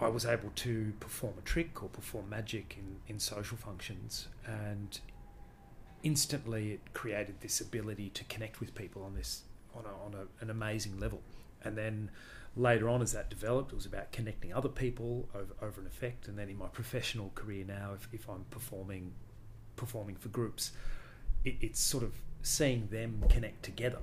[0.00, 4.98] I was able to perform a trick or perform magic in, in social functions, and
[6.02, 9.42] instantly it created this ability to connect with people on this
[9.74, 11.20] on, a, on a, an amazing level.
[11.62, 12.10] And then
[12.56, 16.28] later on, as that developed, it was about connecting other people over, over an effect.
[16.28, 19.12] And then in my professional career now, if, if I'm performing
[19.76, 20.72] performing for groups,
[21.44, 23.98] it, it's sort of seeing them connect together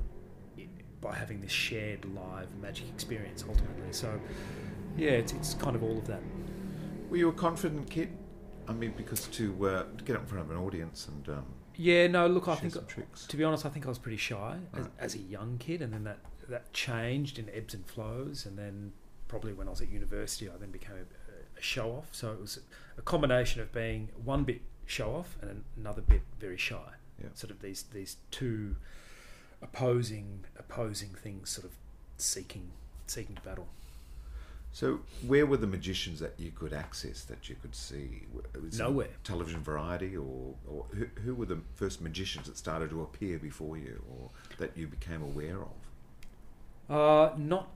[1.02, 3.92] by having this shared live magic experience ultimately.
[3.92, 4.20] So,
[4.98, 6.22] yeah, it's, it's kind of all of that.
[7.10, 8.10] were you a confident kid?
[8.68, 11.46] I mean, because to, uh, to get up in front of an audience and um,
[11.76, 13.28] Yeah, no, look, I think, tricks.
[13.28, 14.92] to be honest, I think I was pretty shy as, Right.
[14.98, 16.18] as a young kid, and then that,
[16.50, 18.94] that changed in ebbs and flows, and then
[19.28, 22.10] probably when I was at university, I then became a, a show off.
[22.12, 22.60] So it was
[22.98, 26.94] a combination of being one bit show off and another bit very shy.
[27.22, 27.30] Yeah.
[27.34, 28.76] Sort of these these two
[29.62, 31.72] opposing opposing things, sort of
[32.18, 32.72] seeking
[33.08, 33.68] seeking to battle.
[34.72, 38.24] So, where were the magicians that you could access, that you could see?
[38.62, 39.08] Was Nowhere.
[39.24, 43.78] Television variety, or, or who, who were the first magicians that started to appear before
[43.78, 46.94] you, or that you became aware of?
[46.94, 47.70] Uh, not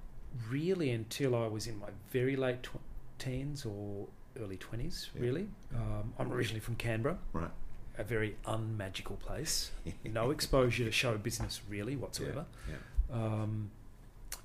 [0.49, 2.81] really until I was in my very late tw-
[3.17, 5.21] teens or early 20s, Yeah.
[5.21, 5.47] really.
[5.73, 7.51] Um, I'm originally from Canberra, Right.
[7.99, 9.71] A very unmagical place.
[10.03, 12.45] no exposure to show business, really, whatsoever.
[12.67, 12.75] Yeah.
[13.15, 13.71] Um,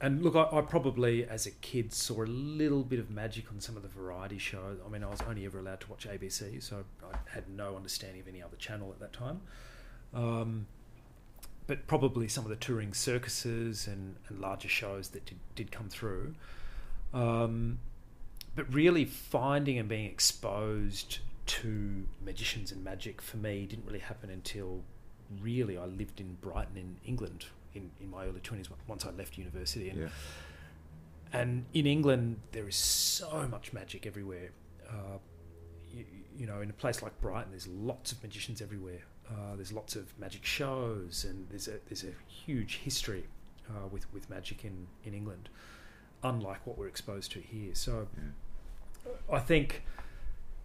[0.01, 3.61] and look, I, I probably, as a kid, saw a little bit of magic on
[3.61, 4.79] some of the variety shows.
[4.85, 8.21] I mean, I was only ever allowed to watch ABC, so I had no understanding
[8.21, 9.40] of any other channel at that time.
[10.12, 10.67] Um,
[11.67, 15.88] but probably some of the touring circuses and, and larger shows that did, did come
[15.88, 16.35] through.
[17.12, 17.79] Um,
[18.57, 24.31] but really, finding and being exposed to magicians and magic for me didn't really happen
[24.31, 24.83] until
[25.41, 29.37] really I lived in Brighton in England in, in my early twenties once I left
[29.39, 30.09] university and Yeah.
[31.33, 34.51] and in England there is so much magic everywhere.
[34.89, 35.19] Uh,
[35.93, 36.05] you,
[36.37, 39.01] you know, in a place like Brighton, there's lots of magicians everywhere.
[39.31, 43.25] Uh, there's lots of magic shows, and there's a there's a huge history
[43.71, 45.49] uh, with with magic in in England,
[46.23, 47.75] unlike what we're exposed to here.
[47.75, 48.07] So,
[49.33, 49.83] I think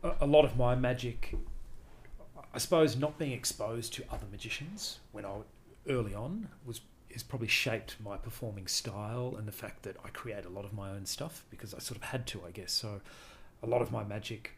[0.04, 1.36] a, lot of my magic,
[2.54, 5.32] I suppose, not being exposed to other magicians when I
[5.88, 6.82] early on was
[7.12, 10.74] has probably shaped my performing style and the fact that I create a lot of
[10.74, 12.72] my own stuff because I sort of had to, I guess.
[12.72, 13.02] So,
[13.64, 14.52] a lot of my magic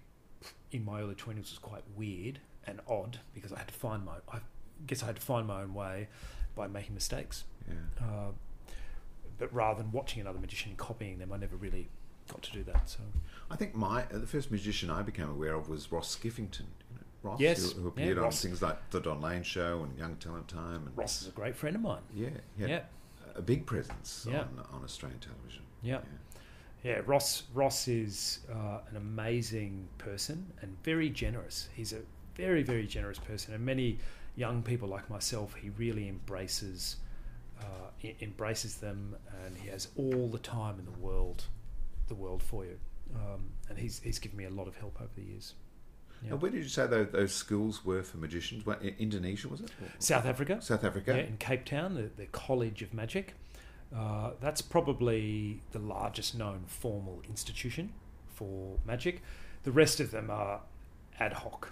[0.71, 4.15] in my early twenties was quite weird and odd because I had to find my
[4.31, 4.39] I
[4.85, 6.07] guess I had to find my own way
[6.55, 7.45] by making mistakes.
[7.67, 8.05] Yeah.
[8.05, 8.31] Uh,
[9.37, 11.89] but rather than watching another magician and copying them, I never really
[12.31, 12.89] got to do that.
[12.89, 12.99] So
[13.49, 16.61] I think my uh, the first magician I became aware of was Ross Skiffington.
[16.89, 18.41] You know, Ross, Yes, who, who yeah, appeared on Ross.
[18.41, 20.87] things like the Don Lane Show and Young Talent Time.
[20.87, 22.01] And Ross is a great friend of mine.
[22.15, 22.81] Yeah, Yeah.
[23.35, 24.41] a big presence Yeah.
[24.41, 25.63] on, on Australian television.
[25.81, 25.99] Yeah.
[26.83, 31.69] Yeah, Ross Ross is uh, an amazing person and very generous.
[31.75, 32.01] He's a
[32.35, 33.99] very very generous person, and many
[34.35, 36.95] young people like myself, he really embraces
[37.61, 37.89] uh,
[38.21, 39.15] embraces them,
[39.45, 41.43] and he has all the time in the world,
[42.11, 42.77] the world for you.
[43.15, 45.55] Um, and he's he's given me a lot of help over the years.
[46.23, 46.31] Yeah.
[46.33, 48.63] And where did you say those, those schools were for magicians?
[48.65, 49.71] What, Indonesia was it?
[49.99, 50.61] South Africa.
[50.61, 51.15] South Africa.
[51.17, 53.33] Yeah, in Cape Town, the, the College of Magic.
[53.95, 57.91] Uh, that's probably the largest known formal institution
[58.27, 59.21] for magic.
[59.63, 60.61] The rest of them are
[61.19, 61.71] ad hoc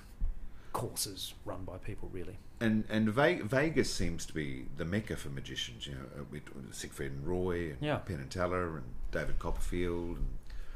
[0.74, 2.38] courses run by people, really.
[2.60, 5.88] And and Ve- Vegas seems to be the mecca for magicians.
[5.88, 7.98] You know, uh, with with Siegfried and Roy and Yeah.
[7.98, 10.18] Penn and Teller and David Copperfield.
[10.18, 10.28] And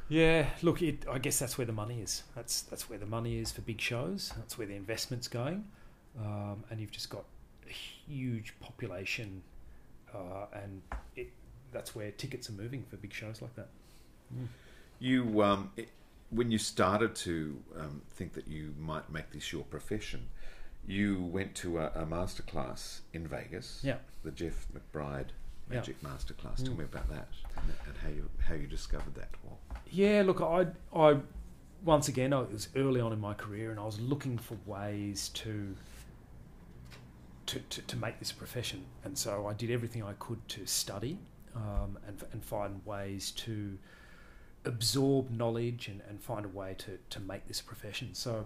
[0.10, 2.24] Yeah, look, it, I guess that's where the money is.
[2.36, 4.34] That's that's where the money is for big shows.
[4.38, 5.66] That's where the investment's going,
[6.20, 7.26] um, and you've just got
[7.68, 9.42] a huge population,
[10.14, 10.82] uh, and
[11.16, 11.30] it,
[11.72, 13.70] that's where tickets are moving for big shows like that.
[14.34, 14.48] Mm.
[15.00, 15.90] You, um, it,
[16.30, 20.28] when you started to um, think that you might make this your profession,
[20.88, 23.82] you went to a, a masterclass in Vegas.
[23.84, 23.98] Yeah.
[24.24, 25.30] The Jeff McBride
[25.70, 25.78] Yeah.
[25.78, 26.58] Magic Masterclass.
[26.64, 26.80] Tell Mm.
[26.80, 29.30] me about that and, how you how you discovered that.
[29.90, 31.18] Yeah, look, I, I,
[31.84, 34.58] once again, I it was early on in my career, and I was looking for
[34.66, 35.76] ways to,
[37.46, 40.66] to, to, to make this a profession, and so I did everything I could to
[40.66, 41.18] study,
[41.56, 43.78] um, and and find ways to
[44.66, 48.14] absorb knowledge and, and find a way to, to make this a profession.
[48.14, 48.46] So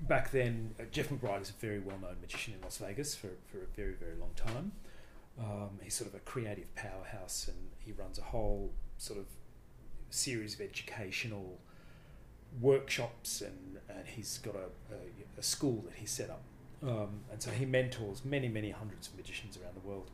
[0.00, 3.28] back then, uh, Jeff McBride is a very well known magician in Las Vegas for,
[3.50, 4.72] for a very, very long time.
[5.40, 9.26] Um, he's sort of a creative powerhouse and he runs a whole sort of
[10.10, 11.58] series of educational
[12.60, 14.98] workshops and, and he's got a, a,
[15.38, 16.42] a school that he set up.
[16.82, 20.10] Um, and so he mentors many, many hundreds of magicians around the world.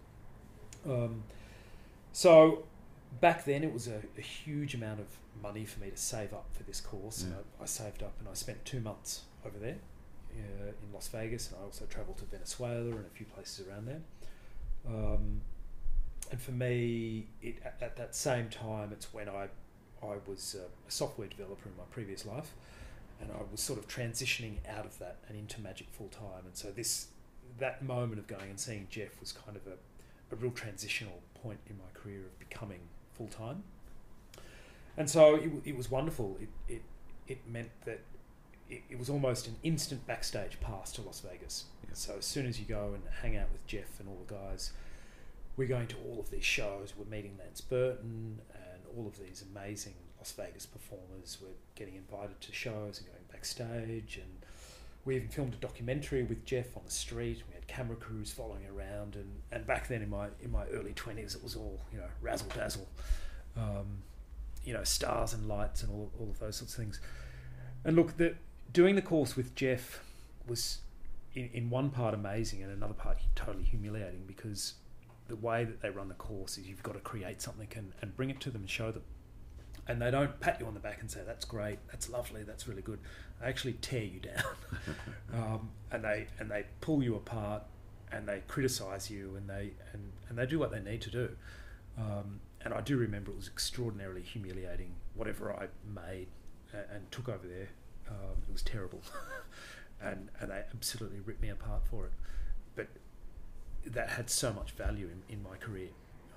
[0.89, 1.23] Um,
[2.13, 2.65] so
[3.21, 5.07] back then it was a, a huge amount of
[5.43, 7.23] money for me to save up for this course.
[7.23, 7.39] And Yeah.
[7.61, 9.79] I, I saved up and I spent two months over there
[10.33, 13.87] uh, in Las Vegas, and I also travelled to Venezuela and a few places around
[13.87, 14.01] there.
[14.89, 15.41] Um,
[16.31, 19.49] and for me, it, at, at that same time, it's when I
[20.03, 22.53] I was a, software developer in my previous life,
[23.21, 26.45] and I was sort of transitioning out of that and into magic full time.
[26.45, 27.09] And so this
[27.59, 31.59] that moment of going and seeing Jeff was kind of a, a real transitional point
[31.69, 32.81] in my career of becoming
[33.15, 33.63] full time.
[34.97, 36.37] And so it, it was wonderful.
[36.41, 36.83] It, it
[37.29, 38.01] it meant that
[38.69, 41.65] it, it was almost an instant backstage pass to Las Vegas.
[41.97, 44.73] So as soon as you go and hang out with Jeff and all the guys,
[45.57, 46.93] we're going to all of these shows.
[46.97, 51.39] We're meeting Lance Burton and all of these amazing Las Vegas performers.
[51.41, 54.19] We're getting invited to shows and going backstage.
[54.19, 54.45] And
[55.07, 57.43] we even filmed a documentary with Jeff on the street.
[57.49, 59.17] We had camera crews following around.
[59.17, 62.09] And, and back then in my in my early twenties, it was all you know
[62.21, 62.87] razzle dazzle,
[63.57, 64.03] um,
[64.65, 67.01] you know stars and lights and all all of those sorts of things.
[67.85, 68.35] And look, the,
[68.71, 70.01] doing the course with Jeff
[70.47, 70.81] was
[71.37, 74.75] in, in one part amazing and another part totally humiliating because
[75.29, 78.17] the way that they run the course is you've got to create something and, and
[78.17, 79.03] bring it to them and show them.
[79.89, 82.67] And they don't pat you on the back and say, that's great, that's lovely, that's
[82.67, 82.99] really good.
[83.41, 84.45] They actually tear you down.
[85.35, 87.63] um, and they and they pull you apart
[88.11, 91.29] and they criticize you and they and, and they do what they need to do.
[91.99, 96.27] Um, and I do remember it was extraordinarily humiliating, whatever I made
[96.73, 97.69] and, and took over there.
[98.09, 99.03] Um, it was terrible.
[100.01, 102.13] and, and they absolutely ripped me apart for it.
[102.75, 102.89] But
[103.87, 105.89] that had so much value in, in my career.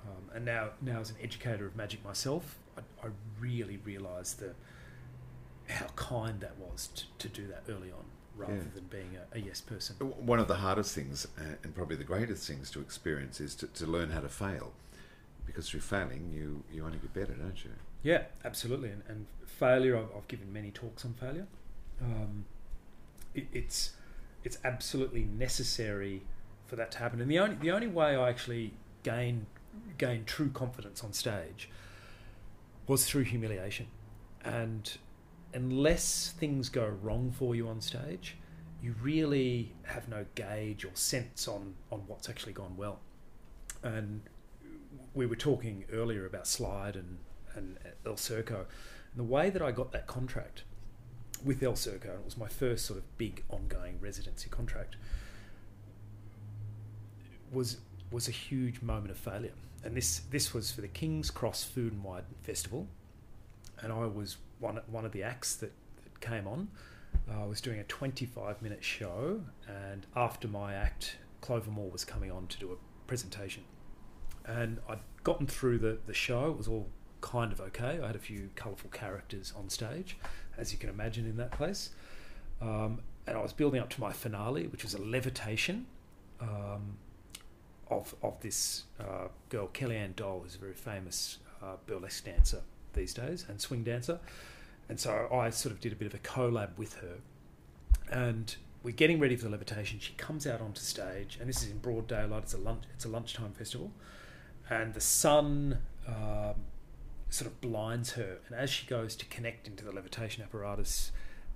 [0.07, 4.53] Um, and now, now as an educator of magic myself, I, I really realised the
[5.67, 8.05] how kind that was to, to do that early on
[8.35, 8.61] rather Yeah.
[8.73, 9.95] than being a, a yes person.
[9.97, 13.67] One of the hardest things, uh, and probably the greatest things to experience, is to,
[13.67, 14.71] to learn how to fail.
[15.45, 17.71] Because through failing, you, you only get better, don't you?
[18.03, 18.89] Yeah, absolutely.
[18.89, 21.47] And, and failure, I've, I've given many talks on failure.
[22.01, 22.45] Um,
[23.33, 23.93] it, it's
[24.43, 26.23] it's absolutely necessary
[26.65, 27.21] for that to happen.
[27.21, 28.73] And the only the only way I actually
[29.03, 29.45] gained
[29.97, 31.69] gained true confidence on stage
[32.87, 33.87] was through humiliation.
[34.43, 34.91] And
[35.53, 38.37] unless things go wrong for you on stage,
[38.81, 42.99] you really have no gauge or sense on, on what's actually gone well.
[43.83, 44.21] And
[45.13, 47.19] we were talking earlier about Slide and,
[47.55, 48.59] and El Circo.
[48.59, 50.63] And the way that I got that contract
[51.43, 54.95] with El Circo, and it was my first sort of big ongoing residency contract,
[57.51, 57.77] was
[58.11, 59.53] was a huge moment of failure.
[59.83, 62.87] And this this was for the King's Cross Food and Wine Festival,
[63.81, 65.71] and I was one one of the acts that,
[66.03, 66.69] that came on.
[67.29, 72.05] Uh, I was doing a 25 minute show, and after my act, Clover Moore was
[72.05, 72.75] coming on to do a
[73.07, 73.63] presentation.
[74.45, 76.87] And I'd gotten through the, the show, it was all
[77.21, 77.99] kind of okay.
[78.01, 80.17] I had a few colourful characters on stage,
[80.59, 81.89] as you can imagine in that place.
[82.61, 85.85] Um, and I was building up to my finale, which was a levitation
[86.41, 86.97] um,
[87.89, 92.61] of, of this uh, girl, Kellyanne Dole, who's a very famous uh, burlesque dancer
[92.93, 94.19] these days and swing dancer.
[94.89, 97.17] And so I sort of did a bit of a collab with her.
[98.11, 99.99] And we're getting ready for the levitation.
[99.99, 102.43] She comes out onto stage, and this is in broad daylight.
[102.43, 102.83] It's a lunch.
[102.95, 103.91] It's a lunchtime festival,
[104.69, 106.55] and the sun um,
[107.29, 108.39] sort of blinds her.
[108.47, 111.11] And as she goes to connect into the levitation apparatus,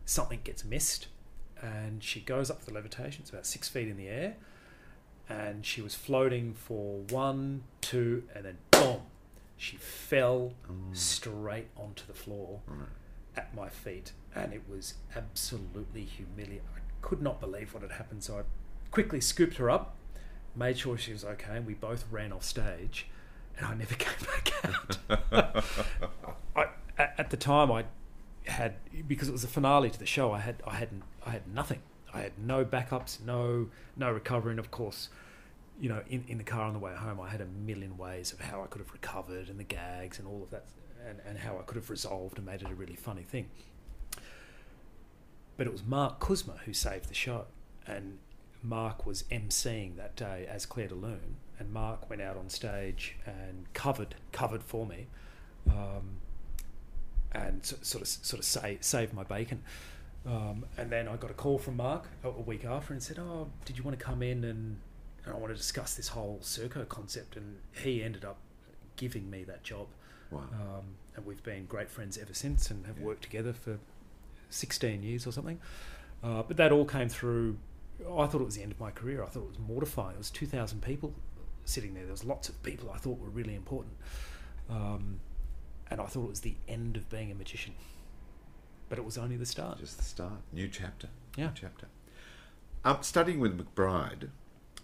[0.06, 1.08] something gets missed,
[1.62, 3.22] and she goes up the levitation.
[3.22, 4.36] It's about six feet in the air,
[5.30, 9.02] and she was floating for one, two, and then boom,
[9.58, 10.96] she fell mm.
[10.96, 12.60] straight onto the floor
[13.36, 16.62] at my feet, and it was absolutely humiliating.
[16.76, 18.42] I could not believe what had happened, so I
[18.92, 19.96] quickly scooped her up,
[20.56, 23.08] made sure she was okay, and we both ran off stage,
[23.58, 25.64] and I never came back out.
[26.56, 26.66] I,
[26.98, 27.86] at, the time, I
[28.46, 28.76] had
[29.08, 30.32] because it was the finale to the show.
[30.32, 30.90] I had I had
[31.26, 31.82] I had nothing.
[32.14, 35.10] I had no backups, no no recovery, and of course,
[35.80, 38.32] you know, in, in the car on the way home, I had a million ways
[38.32, 40.66] of how I could have recovered and the gags and all of that,
[41.08, 43.50] and, and how I could have resolved and made it a really funny thing.
[45.58, 47.46] But it was Mark Kuzma who saved the show,
[47.88, 48.20] and
[48.62, 53.16] Mark was emceeing that day as Claire de Lune, and Mark went out on stage
[53.26, 55.08] and covered covered for me,
[55.70, 56.18] um,
[57.32, 59.64] and sort of sort of say, saved my bacon.
[60.26, 63.50] Um, and then I got a call from Mark a, week after and said, "Oh,
[63.66, 64.78] did you want to come in and,
[65.26, 68.38] and I want to discuss this whole Circo concept?" And he ended up
[68.96, 69.88] giving me that job.
[70.32, 70.42] Wow.
[70.54, 70.86] Um,
[71.16, 73.80] and we've been great friends ever since, and have worked together for
[74.50, 75.60] 16 years or something.
[76.24, 77.58] Uh, but that all came through.
[78.02, 79.24] I thought it was the end of my career.
[79.24, 80.16] I thought it was mortifying.
[80.16, 81.14] It was 2,000 people
[81.66, 82.04] sitting there.
[82.04, 83.96] There was lots of people I thought were really important,
[84.70, 85.20] um,
[85.90, 87.74] and I thought it was the end of being a magician.
[88.90, 89.80] But it was only the start.
[89.80, 90.34] Just the start.
[90.52, 91.08] New chapter.
[91.36, 91.48] Yeah.
[91.48, 91.88] New chapter.
[92.86, 94.30] Um, studying with McBride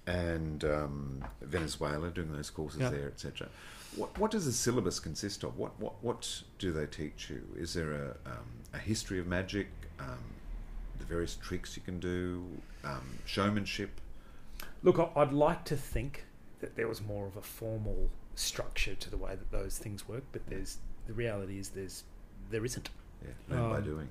[0.08, 2.90] and um, Venezuela, doing those courses Yeah.
[2.90, 3.50] there, etc.
[3.96, 5.58] What, what does the syllabus consist of?
[5.58, 7.44] What, what, what do they teach you?
[7.58, 9.68] Is there a, um, a history of magic,
[10.00, 10.18] um,
[10.98, 12.46] the various tricks you can do,
[12.84, 14.00] um, showmanship?
[14.82, 16.26] Look, I'd like to think
[16.60, 20.24] that there was more of a formal structure to the way that those things work,
[20.32, 22.04] but there's the reality is there's
[22.50, 22.90] there isn't.
[23.22, 24.08] Yeah, learn by doing.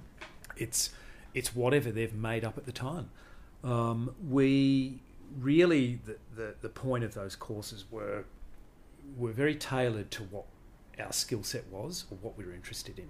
[0.56, 0.90] It's
[1.34, 3.10] it's whatever they've made up at the time.
[3.64, 5.00] Um, we
[5.40, 8.24] really the, the the point of those courses were
[9.16, 10.44] were very tailored to what
[11.00, 13.08] our skill set was or what we were interested in,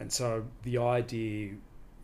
[0.00, 1.54] and so the idea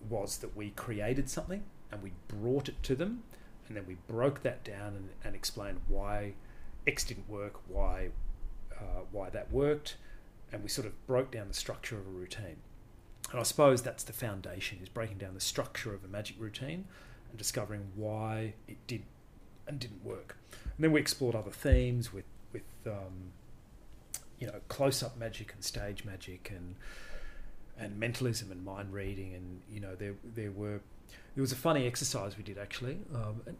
[0.09, 3.23] was that we created something and we brought it to them,
[3.69, 6.35] and then we broke that down and, and explained why
[6.87, 8.11] X didn't work, why
[8.77, 9.97] uh, why that worked,
[10.53, 12.57] and we sort of broke down the structure of a routine.
[13.31, 16.85] And I suppose that's the foundation is breaking down the structure of a magic routine
[17.31, 19.03] and discovering why it did
[19.67, 20.37] and didn't work.
[20.53, 23.33] And then we explored other themes with with um,
[24.39, 26.77] you know close up magic and stage magic and
[27.79, 30.81] and mentalism and mind reading and you know there there were
[31.35, 32.99] there was a funny exercise we did actually.
[33.15, 33.57] Um, and,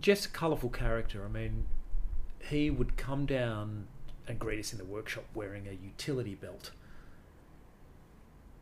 [0.00, 1.24] Jeff's a colourful character.
[1.24, 1.64] I mean,
[2.40, 3.86] he would come down
[4.26, 6.70] and greet us in the workshop wearing a utility belt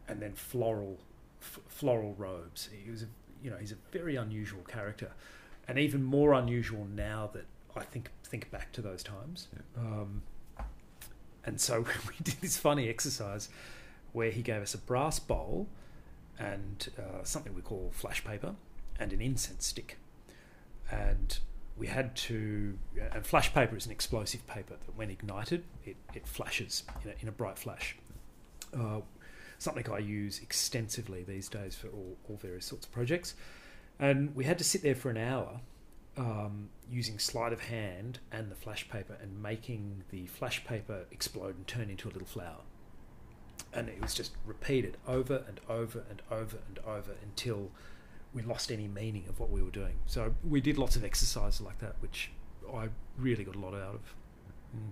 [0.09, 0.99] and then floral
[1.41, 2.69] f- floral robes.
[2.85, 3.07] He was a
[3.43, 5.13] you know he's a very unusual character,
[5.69, 7.45] and even more unusual now that
[7.77, 9.49] I think think back to those times.
[9.77, 10.23] Um,
[11.45, 13.49] and so we did this funny exercise
[14.13, 15.69] where he gave us a brass bowl
[16.39, 18.55] and uh, something we call flash paper,
[18.99, 19.99] and an incense stick.
[20.91, 21.39] And
[21.77, 22.79] we had to,
[23.13, 27.15] and flash paper is an explosive paper that when ignited, it, it flashes in a,
[27.21, 27.97] in a bright flash.
[28.75, 29.01] Uh,
[29.59, 33.35] something I use extensively these days for all, all various sorts of projects.
[33.99, 35.61] And we had to sit there for an hour
[36.17, 41.57] um, using sleight of hand and the flash paper and making the flash paper explode
[41.57, 42.61] and turn into a little flower.
[43.73, 47.71] And it was just repeated over and over and over and over until
[48.35, 49.95] we lost any meaning of what we were doing.
[50.07, 52.31] So we did lots of exercises like that, which
[52.73, 54.15] I really got a lot out of.
[54.77, 54.91] Mm.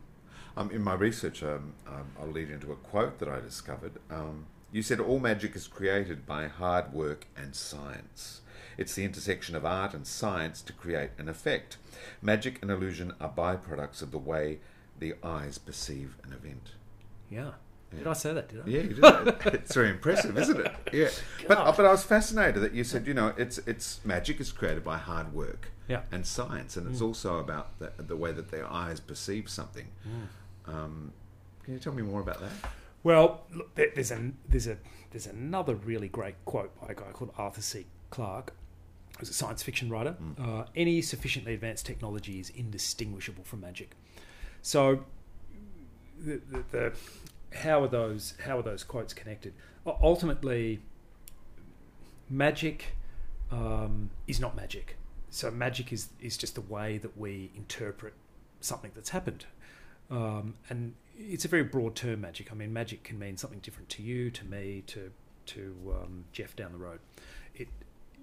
[0.57, 3.93] Um, in my research, um, um, I'll lead into a quote that I discovered.
[4.11, 8.41] Um, you said all magic is created by hard work and science.
[8.76, 11.76] It's the intersection of art and science to create an effect.
[12.20, 14.59] Magic and illusion are byproducts of the way
[14.99, 16.72] the eyes perceive an event.
[17.30, 17.53] Yeah.
[17.99, 18.49] Did I say that?
[18.49, 18.66] Did I?
[18.66, 19.05] Yeah, you did.
[19.55, 20.72] it's very impressive, isn't it?
[20.92, 21.09] Yeah.
[21.49, 24.84] But but I was fascinated that you said you know it's it's magic is created
[24.84, 26.03] by hard work yeah.
[26.12, 27.07] and science, and it's Mm.
[27.09, 29.88] also about the, the way that their eyes perceive something.
[30.09, 30.72] Mm.
[30.72, 31.12] Um,
[31.64, 32.51] can you tell me more about that?
[33.03, 34.78] Well, look, there's an there's a
[35.11, 37.86] there's another really great quote by a guy called Arthur C.
[38.11, 38.53] Clarke,
[39.18, 40.16] who's a science fiction writer.
[40.40, 43.95] Uh, Any sufficiently advanced technology is indistinguishable from magic.
[44.62, 45.05] So,
[46.18, 46.92] the, the, the
[47.55, 49.55] how are those how are those quotes connected?
[49.86, 50.80] Ultimately,
[52.28, 52.96] magic
[53.50, 54.96] um, is not magic.
[55.30, 58.14] So magic is is just the way that we interpret
[58.61, 59.46] something that's happened.
[60.11, 62.52] Um, and it's a very broad term, magic.
[62.52, 65.12] I mean, magic can mean something different to you, to me, to
[65.46, 67.00] to um, Jeff down the road.
[67.55, 67.68] It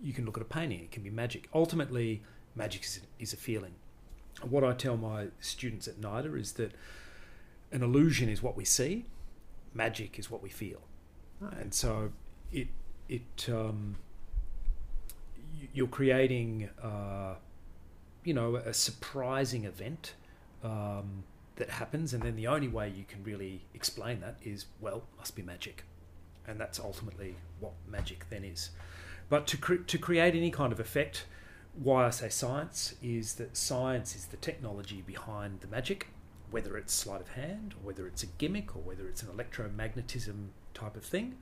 [0.02, 1.48] you can look at a painting; it can be magic.
[1.54, 2.22] Ultimately,
[2.56, 3.74] magic is, is a feeling.
[4.42, 6.72] What I tell my students at NIDA is that
[7.72, 9.06] an illusion is what we see,
[9.74, 10.82] magic is what we feel,
[11.60, 12.12] and so
[12.52, 12.68] it
[13.10, 13.96] it um,
[15.74, 17.36] you're creating uh,
[18.24, 20.16] you know a surprising event
[20.64, 21.24] um,
[21.56, 25.36] that happens, and then the only way you can really explain that is well, must
[25.36, 25.84] be magic,
[26.48, 28.72] and that's ultimately what magic then is.
[29.30, 31.26] But to cre- to create any kind of effect,
[31.74, 36.08] why I say science is that science is the technology behind the magic,
[36.52, 40.50] whether it's sleight of hand, or whether it's a gimmick, or whether it's an electromagnetism
[40.74, 41.38] type of thing,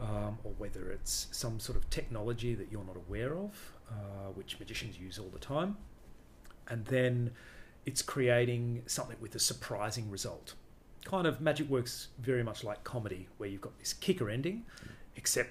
[0.00, 4.58] um, or whether it's some sort of technology that you're not aware of, uh, which
[4.58, 5.76] magicians use all the time,
[6.68, 7.30] and then
[7.84, 10.54] it's creating something with a surprising result.
[11.04, 14.64] Kind of magic works very much like comedy, where you've got this kicker ending,
[15.16, 15.50] except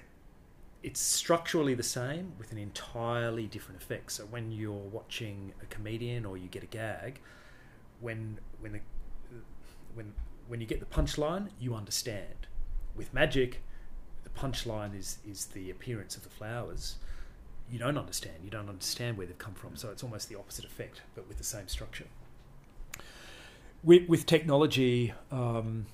[0.82, 4.12] it's structurally the same with an entirely different effect.
[4.12, 7.20] So when you're watching a comedian or you get a gag,
[8.00, 8.80] when when the
[9.94, 10.12] when
[10.46, 12.46] when you get the punchline, you understand.
[12.94, 13.62] With magic,
[14.22, 16.96] the punchline is is the appearance of the flowers.
[17.70, 18.36] You don't understand.
[18.44, 19.76] You don't understand where they've come from.
[19.76, 22.04] So it's almost the opposite effect, but with the same structure.
[23.82, 25.86] With, with technology, um,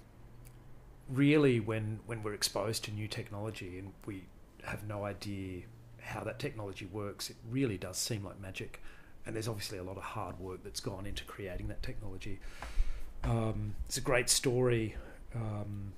[1.09, 4.25] really, when when we're exposed to new technology and we
[4.65, 5.63] have no idea
[6.01, 8.81] how that technology works, it really does seem like magic.
[9.27, 12.41] And there's obviously a lot of hard work that's gone into creating that technology.
[13.25, 14.97] Um, it's a great story
[15.35, 15.93] um,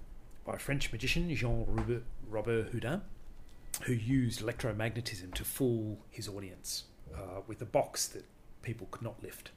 [0.45, 3.03] by a French magician, Jean Robert, Robert Houdin,
[3.85, 8.25] who used electromagnetism to fool his audience uh, with a box that
[8.63, 9.51] people could not lift.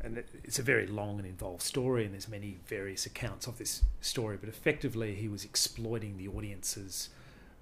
[0.00, 3.58] And it- it's a very long and involved story, and there's many various accounts of
[3.58, 4.36] this story.
[4.38, 7.10] But effectively, he was exploiting the audience's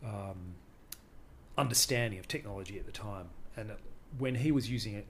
[0.05, 0.55] um,
[1.59, 3.31] understanding of technology at the time.
[3.57, 3.73] And
[4.17, 5.05] when he was using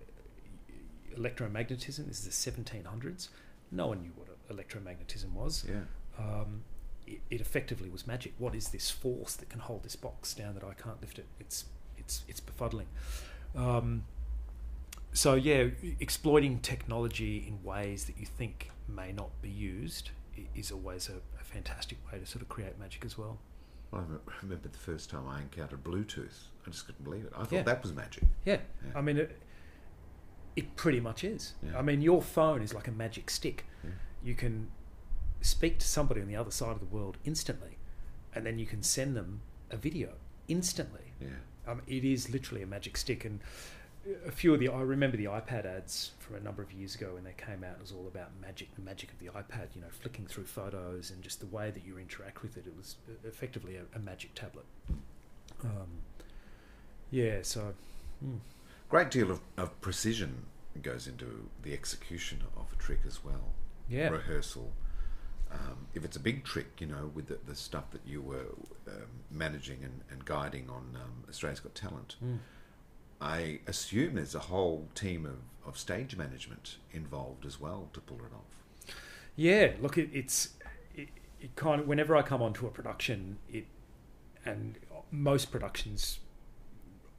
[1.17, 3.29] electromagnetism, this is the 1700s,
[3.71, 5.65] no one knew what electromagnetism was.
[5.69, 5.81] Yeah.
[6.19, 6.63] Um,
[7.07, 8.35] it, it effectively was magic.
[8.39, 11.27] What is this force that can hold this box down that I can't lift it?
[11.39, 11.65] It's
[11.99, 12.87] it's it's befuddling.
[13.57, 14.05] Um,
[15.13, 15.69] so yeah,
[15.99, 20.11] exploiting technology in ways that you think may not be used
[20.55, 23.39] is always a, a fantastic way to sort of create magic as well.
[23.91, 26.45] Well, I remember the first time I encountered Bluetooth.
[26.67, 27.33] I just couldn't believe it.
[27.35, 27.63] I thought Yeah.
[27.63, 28.23] that was magic.
[28.45, 28.59] Yeah,
[28.95, 29.37] I mean, it,
[30.57, 31.55] it pretty much is.
[31.63, 31.79] Yeah.
[31.79, 33.67] I mean, your phone is like a magic stick.
[33.85, 33.91] Yeah.
[34.23, 34.71] You can
[35.41, 37.79] speak to somebody on the other side of the world instantly,
[38.35, 40.11] and then you can send them a video
[40.49, 41.13] instantly.
[41.21, 41.29] Yeah.
[41.67, 43.41] Um, it is literally a magic stick, and
[44.27, 47.15] a few of the I remember the iPad ads from a number of years ago
[47.15, 47.77] when they came out.
[47.77, 49.75] It was all about magic, the magic of the iPad.
[49.75, 52.67] You know, flicking through photos and just the way that you interact with it.
[52.67, 54.65] It was effectively a, a magic tablet.
[55.63, 56.03] Um,
[57.11, 57.75] yeah, so.
[58.21, 58.37] hmm.
[58.91, 60.47] Great deal of, of precision
[60.83, 63.53] goes into the execution of a trick as well.
[63.89, 64.09] Yeah.
[64.09, 64.73] Rehearsal.
[65.53, 68.47] Um, if it's a big trick, you know, with the, the stuff that you were
[68.87, 72.39] um, managing and, and guiding on um, Australia's Got Talent, Mm.
[73.23, 75.37] I assume there's a whole team of,
[75.69, 78.95] of stage management involved as well to pull it off.
[79.37, 80.55] Yeah, look, it, it's
[80.95, 83.67] it, it kind of whenever I come onto a production, it
[84.47, 84.79] and
[85.11, 86.21] most productions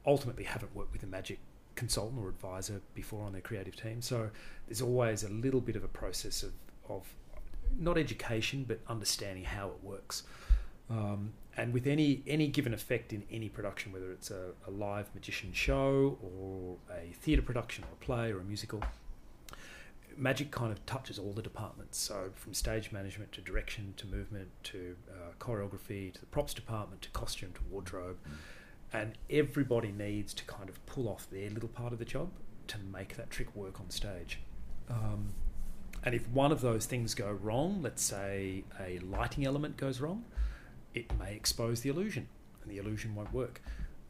[0.04, 1.38] ultimately haven't worked with a magic
[1.74, 4.30] consultant or advisor before on their creative team, so
[4.66, 6.52] there's always a little bit of a process of
[6.88, 7.14] of
[7.78, 10.24] not education but understanding how it works.
[10.90, 15.14] Um, and with any any given effect in any production, whether it's a, a live
[15.14, 18.82] magician show or a theatre production or a play or a musical,
[20.16, 21.98] magic kind of touches all the departments.
[21.98, 27.02] So from stage management to direction to movement to uh, choreography to the props department
[27.02, 28.18] to costume to wardrobe,
[28.92, 32.30] and everybody needs to kind of pull off their little part of the job
[32.68, 34.38] to make that trick work on stage.
[34.90, 35.34] Um,
[36.04, 40.24] and if one of those things go wrong, let's say a lighting element goes wrong,
[40.94, 42.28] it may expose the illusion
[42.62, 43.62] and the illusion won't work.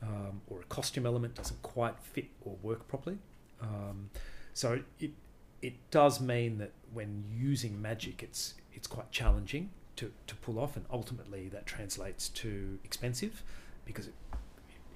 [0.03, 3.19] Um, or a costume element doesn't quite fit or work properly.
[3.61, 4.11] Um,
[4.53, 5.13] so it
[5.61, 10.77] it does mean that when using magic, it's it's quite challenging to, to pull off,
[10.77, 13.45] and ultimately that translates to expensive
[13.85, 14.15] because it,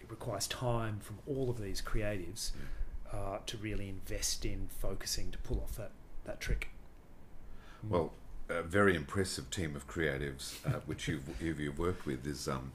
[0.06, 2.52] it requires time from all of these creatives
[3.12, 5.92] uh, to really invest in focusing to pull off that,
[6.24, 6.68] that trick.
[7.88, 8.12] Well,
[8.48, 12.72] a very impressive team of creatives, uh, which you've, you've, worked with, is um,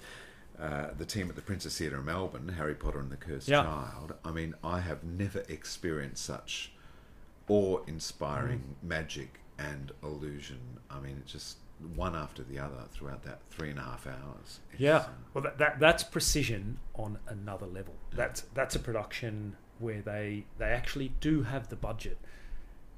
[0.59, 3.63] uh, the team at the Princess Theatre in Melbourne, Harry Potter and the Cursed Yeah.
[3.63, 4.13] Child.
[4.23, 6.71] I mean, I have never experienced such
[7.47, 10.59] awe-inspiring magic and illusion.
[10.89, 11.57] I mean, it's just
[11.95, 14.59] one after the other throughout that three and a half hours.
[14.71, 17.95] It's, Yeah, uh, well, that, that that's precision on another level.
[18.13, 22.17] That's that's a production where they they actually do have the budget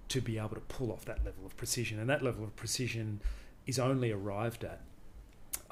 [0.09, 3.21] to be able to pull off that level of precision, and that level of precision
[3.65, 4.81] is only arrived at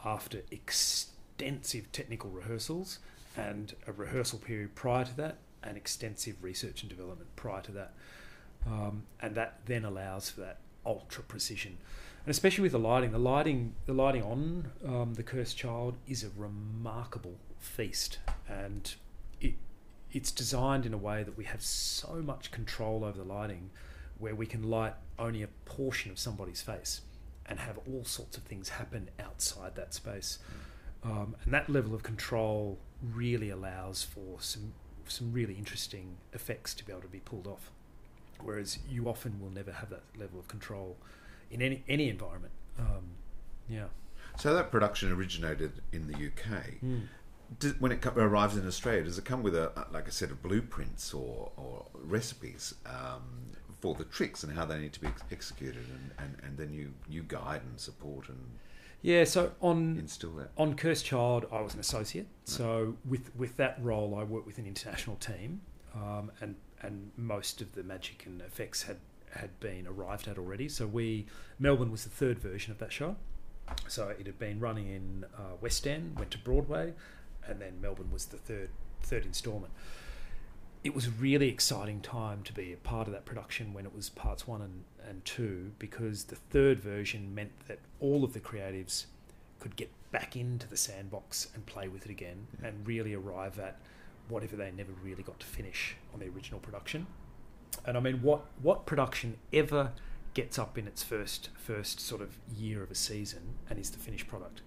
[0.03, 2.99] after extensive technical rehearsals
[3.37, 7.93] and a rehearsal period prior to that, and extensive research and development prior to that,
[8.65, 11.77] um, and that then allows for that ultra precision
[12.25, 13.11] and especially with the lighting.
[13.11, 18.93] The lighting, the lighting on um, the Cursed Child is a remarkable feast, and
[19.39, 19.55] it
[20.11, 23.71] it's designed in a way that we have so much control over the lighting,
[24.19, 27.01] where we can light only a portion of somebody's face,
[27.45, 30.37] and have all sorts of things happen outside that space,
[31.03, 32.77] um, and that level of control
[33.13, 34.73] really allows for some
[35.07, 37.71] some really interesting effects to be able to be pulled off.
[38.39, 40.97] Whereas you often will never have that level of control
[41.51, 42.53] in any any environment.
[42.79, 43.03] Um,
[43.69, 43.85] yeah.
[44.37, 46.81] So that production originated in the UK.
[46.83, 47.07] Mm.
[47.79, 51.13] When it arrives in Australia, does it come with a like a set of blueprints
[51.13, 53.23] or, or recipes um,
[53.81, 56.71] for the tricks and how they need to be ex- executed, and, and, and then
[56.71, 58.39] you, you guide and support and
[59.01, 60.51] Yeah, so on instill that.
[60.57, 62.27] on Cursed Child, I was an associate.
[62.45, 65.59] So with with that role, I worked with an international team,
[65.93, 68.97] um, and and most of the magic and effects had
[69.31, 70.69] had been arrived at already.
[70.69, 71.25] So we
[71.59, 73.15] Melbourne was the third version of that show.
[73.87, 76.93] So it had been running in uh, West End, went to Broadway,
[77.47, 78.69] and then Melbourne was the third
[79.01, 79.73] third instalment.
[80.83, 83.95] It was a really exciting time to be a part of that production when it
[83.95, 88.39] was parts one and, and two because the third version meant that all of the
[88.39, 89.05] creatives
[89.59, 93.79] could get back into the sandbox and play with it again and really arrive at
[94.27, 97.05] whatever they never really got to finish on the original production.
[97.85, 99.91] And I mean, what what production ever
[100.33, 103.99] gets up in its first first sort of year of a season and is the
[103.99, 104.61] finished product?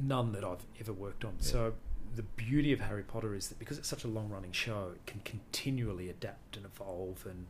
[0.00, 1.36] None that I've ever worked on.
[1.40, 1.74] So
[2.14, 5.06] the beauty of Harry Potter is that because it's such a long running show, it
[5.06, 7.46] can continually adapt and evolve and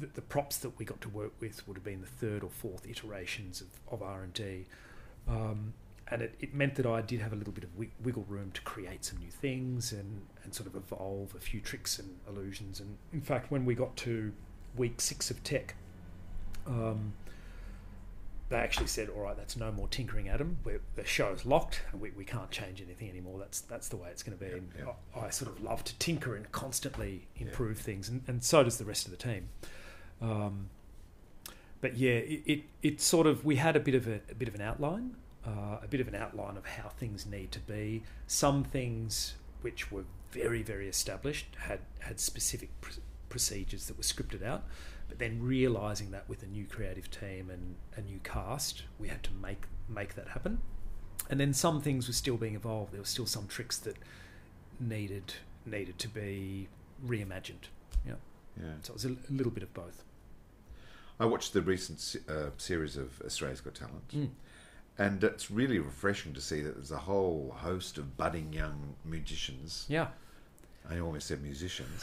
[0.00, 2.50] the, the props that we got to work with would have been the third or
[2.50, 4.66] fourth iterations of, of R&D.
[5.26, 5.72] Um,
[6.10, 7.70] and it, it meant that I did have a little bit of
[8.02, 11.98] wiggle room to create some new things and, and sort of evolve a few tricks
[11.98, 12.80] and illusions.
[12.80, 14.32] And in fact, when we got to
[14.76, 15.74] week six of tech,
[16.66, 17.12] um,
[18.48, 20.56] they actually said, "All right, that's no more tinkering, Adam.
[20.64, 23.38] We're, the show's locked, and we, we can't change anything anymore.
[23.38, 24.70] That's that's the way it's going to be." and
[25.14, 28.78] I, I sort of love to tinker and constantly improve things, and, and so does
[28.78, 29.50] the rest of the team.
[30.22, 30.70] Um,
[31.80, 34.48] but yeah, it, it, it sort of we had a bit of a, a bit
[34.48, 35.14] of an outline,
[35.46, 38.02] uh, a bit of an outline of how things need to be.
[38.26, 44.44] Some things which were very very established had had specific pr- procedures that were scripted
[44.44, 44.64] out,
[45.08, 49.22] but then realizing that with a new creative team and a new cast, we had
[49.24, 50.60] to make make that happen.
[51.30, 52.92] And then some things were still being evolved.
[52.92, 53.96] There were still some tricks that
[54.80, 55.34] needed
[55.66, 56.68] needed to be
[57.06, 57.68] reimagined.
[58.06, 58.14] Yeah.
[58.58, 58.72] Yeah.
[58.82, 60.04] So it was a, a little bit of both.
[61.20, 64.28] I watched the recent uh, series of Australia's Got Talent, Mm.
[64.98, 69.86] And it's really refreshing to see that there's a whole host of budding young musicians.
[69.88, 70.08] Yeah.
[70.90, 72.02] I almost said musicians,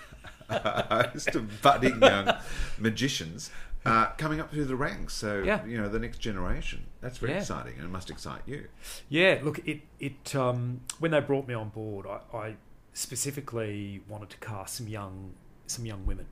[0.48, 2.32] a host of budding young
[2.78, 3.50] magicians
[3.84, 5.14] uh, coming up through the ranks.
[5.14, 5.64] So, Yeah.
[5.64, 6.84] you know, the next generation.
[7.00, 7.38] That's very Yeah.
[7.38, 8.68] exciting and it must excite you.
[9.08, 12.56] Yeah, look, it it um, when they brought me on board, I, I
[12.92, 15.32] specifically wanted to cast some young
[15.66, 16.26] some young women,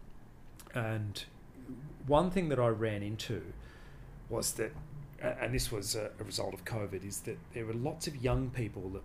[0.74, 1.24] and
[2.06, 3.42] one thing that I ran into
[4.28, 4.72] was that,
[5.40, 8.88] and this was a, result of COVID, is that there were lots of young people
[8.90, 9.02] that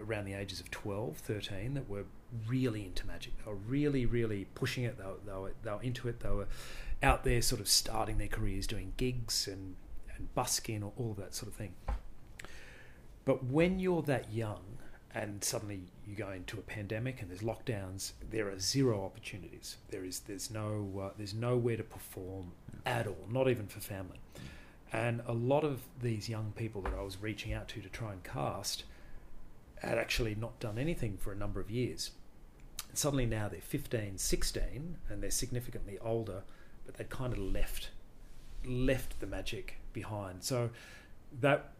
[0.00, 2.04] around the ages of 12, 13 that were
[2.46, 3.32] really into magic.
[3.38, 4.98] They were really, really pushing it.
[4.98, 6.20] They were, they were, they were into it.
[6.20, 6.46] They were
[7.02, 9.76] out there sort of starting their careers doing gigs and,
[10.16, 11.74] and busking or all of that sort of thing.
[13.24, 14.62] But when you're that young
[15.14, 19.76] and suddenly you go into a pandemic and there's lockdowns, there are zero opportunities.
[19.90, 22.52] There is there's no uh, there's nowhere to perform
[22.84, 24.18] at all, not even for family.
[24.94, 28.12] And a lot of these young people that I was reaching out to to try
[28.12, 28.84] and cast
[29.80, 32.12] had actually not done anything for a number of years.
[32.88, 36.44] And suddenly now they're 15, 16, and they're significantly older,
[36.86, 37.90] but they'd kind of left
[38.64, 40.44] left the magic behind.
[40.44, 40.70] So
[41.40, 41.72] that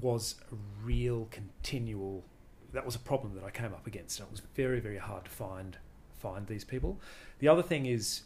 [0.00, 2.24] was a real continual
[2.72, 4.18] that was a problem that I came up against.
[4.18, 5.76] And it was very, very hard to find
[6.18, 6.98] find these people.
[7.38, 8.22] The other thing is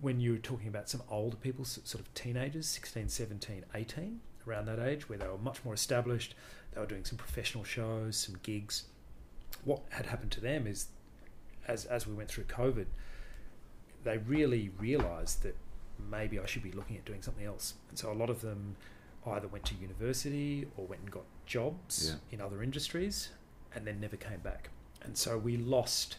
[0.00, 4.78] when you're talking about some older people, sort of teenagers, 16, 17, 18, around that
[4.78, 6.34] age, where they were much more established,
[6.72, 8.84] they were doing some professional shows, some gigs.
[9.64, 10.88] What had happened to them is,
[11.66, 12.86] as, as we went through COVID,
[14.02, 15.56] they really realised that
[16.10, 17.74] maybe I should be looking at doing something else.
[17.88, 18.76] And so a lot of them
[19.26, 22.16] either went to university or went and got jobs Yeah.
[22.32, 23.30] in other industries
[23.74, 24.68] and then never came back.
[25.02, 26.16] And so we lost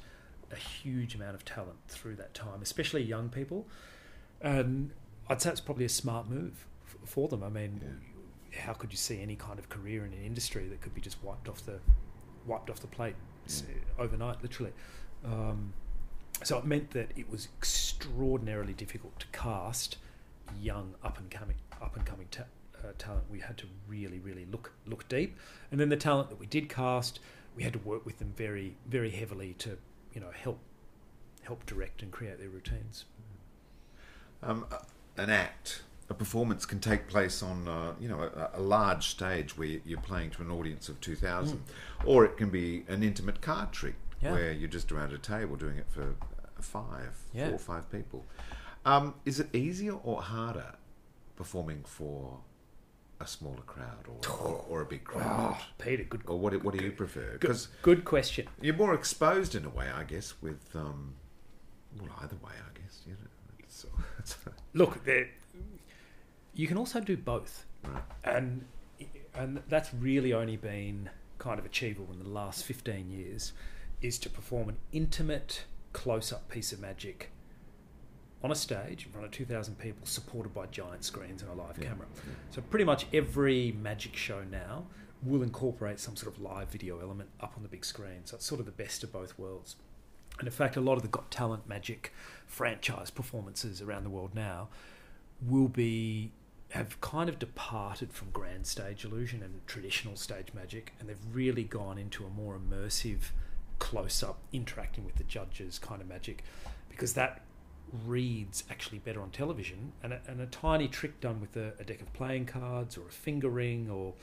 [0.55, 3.67] a huge amount of talent through that time, especially young people.
[4.41, 4.91] And
[5.29, 7.43] I'd say it's probably a smart move f- for them.
[7.43, 7.81] I mean,
[8.57, 11.21] how could you see any kind of career in an industry that could be just
[11.23, 11.79] wiped off the
[12.45, 13.63] wiped off the plate s-
[13.99, 14.73] overnight, literally?
[15.23, 15.73] Um,
[16.43, 19.97] so it meant that it was extraordinarily difficult to cast
[20.61, 22.43] young up and coming up and coming ta-
[22.83, 23.23] uh, talent.
[23.31, 25.37] We had to really, really look look deep,
[25.71, 27.19] and then the talent that we did cast,
[27.55, 29.77] we had to work with them very, very heavily to
[30.15, 30.57] you know help
[31.43, 33.05] help direct and create their routines.
[34.41, 34.65] Um,
[35.17, 39.55] an act, a performance can take place on, uh, you know, a, a large stage
[39.57, 41.63] where you're playing to an audience of 2,000.
[42.05, 44.31] Or it can be an intimate card trick Yeah.
[44.33, 47.45] where you're just around a table doing it for uh, five, Yeah.
[47.47, 48.25] four or five people.
[48.85, 50.75] Um, is it easier or harder
[51.35, 52.39] performing for
[53.19, 55.55] a smaller crowd or, or, or a big crowd?
[55.57, 56.21] Oh, Peter, good.
[56.27, 57.31] Or what, what do you prefer?
[57.31, 58.47] Good, Because good question.
[58.61, 61.15] you're more exposed in a way, I guess, with, um,
[61.99, 63.01] well, either way, I guess.
[63.05, 63.85] You know, it's,
[64.19, 64.37] it's,
[64.73, 65.29] Look, there,
[66.53, 68.01] you can also do both, Right.
[68.23, 68.65] and
[69.35, 71.09] and that's really only been
[71.39, 73.51] kind of achievable in the last fifteen years,
[74.01, 77.31] is to perform an intimate close-up piece of magic
[78.45, 81.53] on a stage in front of two thousand people, supported by giant screens and a
[81.55, 82.05] live camera.
[82.51, 84.85] So pretty much every magic show now
[85.23, 88.21] will incorporate some sort of live video element up on the big screen.
[88.25, 89.75] So it's sort of the best of both worlds.
[90.37, 92.13] And in fact, a lot of the Got Talent Magic
[92.45, 94.67] franchise performances around the world now
[95.41, 96.31] will be
[96.69, 101.63] have kind of departed from grand stage illusion and traditional stage magic, and they've really
[101.63, 103.31] gone into a more immersive,
[103.79, 106.43] close-up, interacting with the judges kind of magic,
[106.89, 107.41] because that
[108.05, 109.91] reads actually better on television.
[110.03, 113.07] And a, and a tiny trick done with a, a deck of playing cards or
[113.07, 114.13] a finger ring or,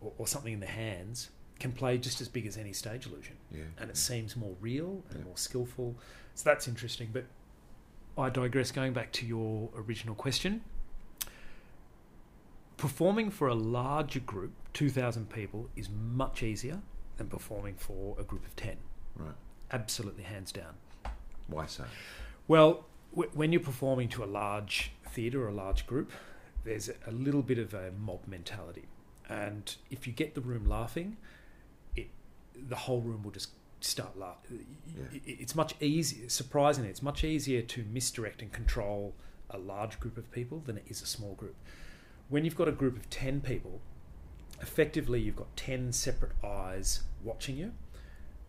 [0.00, 3.34] or or something in the hands can play just as big as any stage illusion
[3.50, 5.96] Yeah, and it seems more real and more skillful.
[6.34, 7.08] So that's interesting.
[7.12, 7.24] But
[8.18, 8.70] I digress.
[8.70, 10.62] Going back to your original question,
[12.76, 16.80] performing for a larger group, two thousand people, is much easier
[17.16, 18.76] than performing for a group of ten.
[19.16, 19.34] Right.
[19.72, 20.74] Absolutely, hands down.
[21.46, 21.84] Why so?
[22.48, 26.12] Well, w- when you're performing to a large theatre or a large group,
[26.64, 28.84] there's a little bit of a mob mentality,
[29.28, 31.16] and if you get the room laughing,
[31.94, 32.08] it
[32.68, 34.66] the whole room will just start laughing.
[35.24, 36.28] It's much easier.
[36.28, 39.14] Surprisingly, it's much easier to misdirect and control
[39.50, 41.54] a large group of people than it is a small group.
[42.28, 43.80] When you've got a group of ten people,
[44.60, 47.72] effectively you've got 10 separate eyes watching you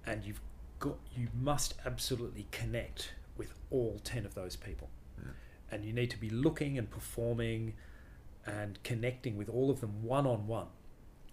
[0.06, 0.39] and you've
[0.80, 4.90] got you must absolutely connect with all 10 of those people
[5.70, 7.74] and you need to be looking and performing
[8.46, 10.68] and connecting with all of them one on one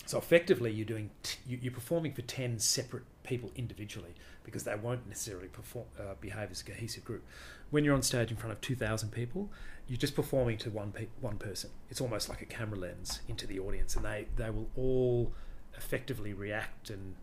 [0.06, 4.74] so effectively you're doing t- you- you're performing for 10 separate people individually because they
[4.74, 7.22] won't necessarily perform uh, behave as a cohesive group
[7.70, 9.48] when you're on stage in front of 2000 people
[9.86, 13.46] you're just performing to one pe- one person it's almost like a camera lens into
[13.46, 15.32] the audience and they they will all
[15.76, 17.14] effectively react and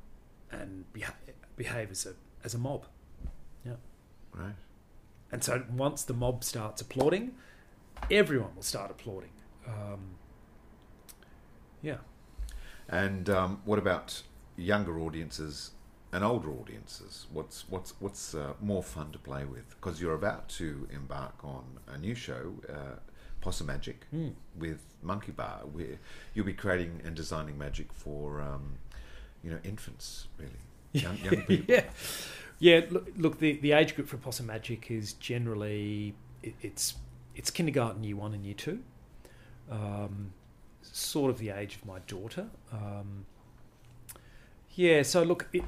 [0.51, 1.15] and beha-
[1.57, 2.13] behave as a
[2.43, 2.85] as a mob.
[3.65, 3.73] Yeah.
[4.33, 4.55] Right.
[5.31, 7.31] And so once the mob starts applauding,
[8.09, 9.29] everyone will start applauding.
[9.67, 10.15] Um,
[11.81, 11.97] yeah.
[12.89, 14.23] And um, what about
[14.57, 15.71] younger audiences
[16.11, 17.27] and older audiences?
[17.31, 19.69] What's what's what's uh, more fun to play with?
[19.69, 22.97] Because you're about to embark on a new show, uh,
[23.39, 24.33] Possum Magic, Mm.
[24.57, 25.97] with Monkey Baa, where
[26.33, 28.73] you'll be creating and designing magic for um,
[29.43, 30.51] you know infants, really,
[30.91, 31.73] young, young people.
[31.73, 31.85] yeah,
[32.61, 32.81] yeah.
[32.91, 36.93] Look, look the, the age group for Possum Magic is generally it, it's
[37.35, 38.83] it's kindergarten, year one, and year two.
[39.69, 40.33] Um,
[40.83, 42.45] sort of the age of my daughter.
[42.71, 43.25] Um,
[44.75, 45.01] yeah.
[45.01, 45.63] So look, it,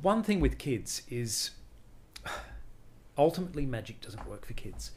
[0.00, 1.50] one thing with kids is
[3.18, 4.92] ultimately magic doesn't work for kids.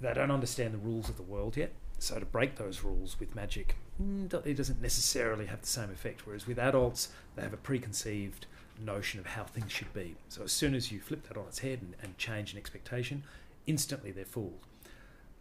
[0.00, 1.72] They don't understand the rules of the world yet.
[1.98, 6.26] So to break those rules with magic, mm, it doesn't necessarily have the same effect.
[6.26, 8.46] Whereas with adults, they have a preconceived
[8.80, 10.16] notion of how things should be.
[10.28, 13.24] So as soon as you flip that on its head and, and change an expectation,
[13.66, 14.66] instantly they're fooled.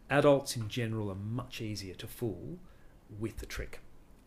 [0.09, 2.57] Adults in general are much easier to fool
[3.19, 3.79] with the trick.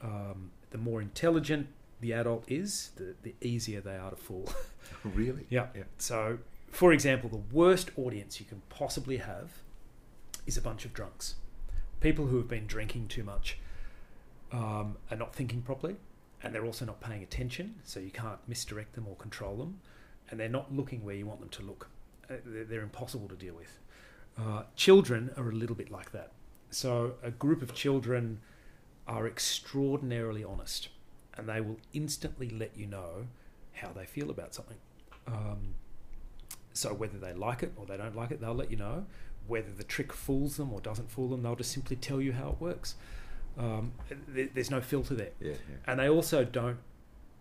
[0.03, 1.69] Um, the more intelligent
[2.01, 4.49] the adult is, the, the easier they are to fool.
[5.05, 5.47] Really?
[5.49, 5.67] Yeah.
[5.75, 5.85] Yeah.
[5.99, 6.39] So,
[6.69, 9.63] for example, the worst audience you can possibly have
[10.47, 11.37] is a bunch of drunks.
[12.01, 13.59] People who have been drinking too much
[14.53, 15.97] um, are not thinking properly,
[16.43, 19.81] and they're also not paying attention, so you can't misdirect them or control them,
[20.31, 21.89] and they're not looking where you want them to look.
[22.31, 23.79] Uh, They're, impossible to deal with.
[24.39, 26.33] Uh, children are a little bit like that.
[26.71, 28.41] So, a group of children
[29.09, 30.89] are extraordinarily honest,
[31.37, 33.27] and they will instantly let you know
[33.73, 34.77] how they feel about something.
[35.27, 35.75] Um,
[36.73, 39.07] so whether they like it or they don't like it, they'll let you know.
[39.47, 42.51] Whether the trick fools them or doesn't fool them, they'll just simply tell you how
[42.51, 42.95] it works.
[43.61, 43.93] Um,
[44.29, 45.77] there, there's no filter there, Yeah, yeah.
[45.87, 46.79] and they also don't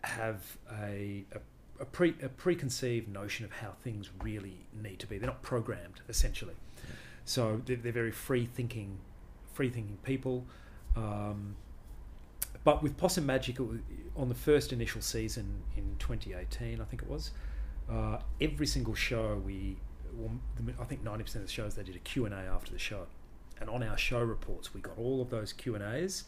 [0.03, 1.39] have a, a,
[1.82, 5.17] a, pre, a preconceived notion of how things really need to be.
[5.17, 6.55] They're not programmed, essentially.
[7.24, 8.97] So they're, they're very free thinking,
[9.53, 10.45] free thinking people.
[10.95, 11.55] Um,
[12.65, 13.80] but with Possum Magic, was,
[14.17, 17.32] on the first initial season in 2018, I think it was,
[17.89, 19.78] uh, every single show we,
[20.15, 20.32] well,
[20.82, 23.07] I think 90% of the shows they did a Q and A after the show,
[23.60, 26.24] and on our show reports we got all of those Q and As,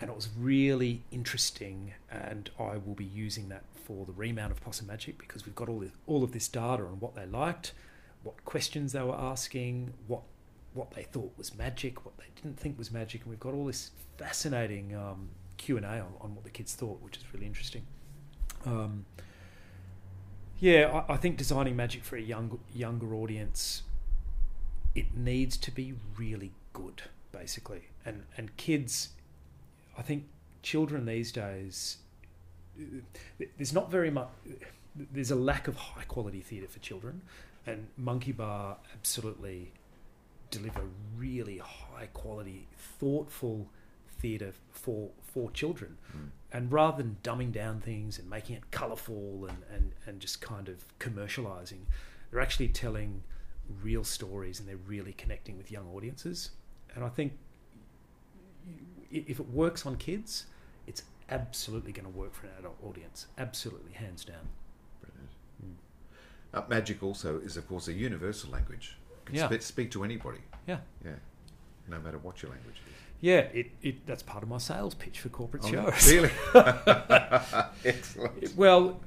[0.00, 1.94] and it was really interesting.
[2.10, 5.68] And I will be using that for the remount of Possum Magic because we've got
[5.68, 7.72] all all of this data on what they liked,
[8.22, 10.22] what questions they were asking, what
[10.72, 13.66] what they thought was magic, what they didn't think was magic, and we've got all
[13.66, 17.46] this fascinating um, Q and A on, on what the kids thought, which is really
[17.46, 17.86] interesting.
[18.66, 19.06] Um,
[20.58, 23.82] yeah, I, I think designing magic for a young younger audience,
[24.94, 29.10] it needs to be really good, basically, and and kids,
[29.98, 30.26] I think
[30.62, 31.98] children these days,
[33.56, 34.28] there's not very much.
[34.94, 37.22] There's a lack of high quality theatre for children,
[37.66, 39.72] and Monkey Baa absolutely
[40.50, 40.82] deliver
[41.16, 43.68] really high quality, thoughtful
[44.20, 45.96] theatre for for children.
[46.12, 46.26] Hmm.
[46.52, 50.68] And rather than dumbing down things and making it colourful and, and, and just kind
[50.68, 51.80] of commercialising,
[52.30, 53.24] they're actually telling
[53.82, 56.50] real stories and they're really connecting with young audiences.
[56.94, 57.32] And I think
[59.10, 60.46] if it works on kids,
[60.86, 63.26] it's absolutely going to work for an adult audience.
[63.38, 64.48] Absolutely, hands down.
[66.52, 68.96] Uh, magic also is, of course, a universal language.
[69.24, 69.48] Can Yeah.
[69.48, 70.38] spe- speak to anybody.
[70.68, 70.78] Yeah.
[71.04, 71.14] Yeah.
[71.88, 72.92] No matter what your language is.
[73.20, 76.12] Yeah, it, it that's part of my sales pitch for corporate Oh, shows.
[76.12, 76.30] really?
[77.84, 78.54] Excellent.
[78.56, 79.00] Well,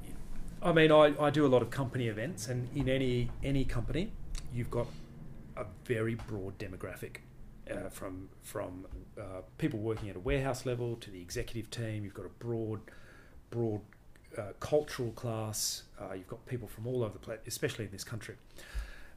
[0.61, 4.11] I mean, I, I do a lot of company events, and in any any company,
[4.53, 4.87] you've got
[5.55, 7.17] a very broad demographic,
[7.71, 8.85] uh, from from
[9.19, 12.03] uh, people working at a warehouse level to the executive team.
[12.03, 12.81] You've got a broad
[13.49, 13.81] broad
[14.37, 15.83] uh, cultural class.
[15.99, 18.35] Uh, you've got people from all over the place, especially in this country,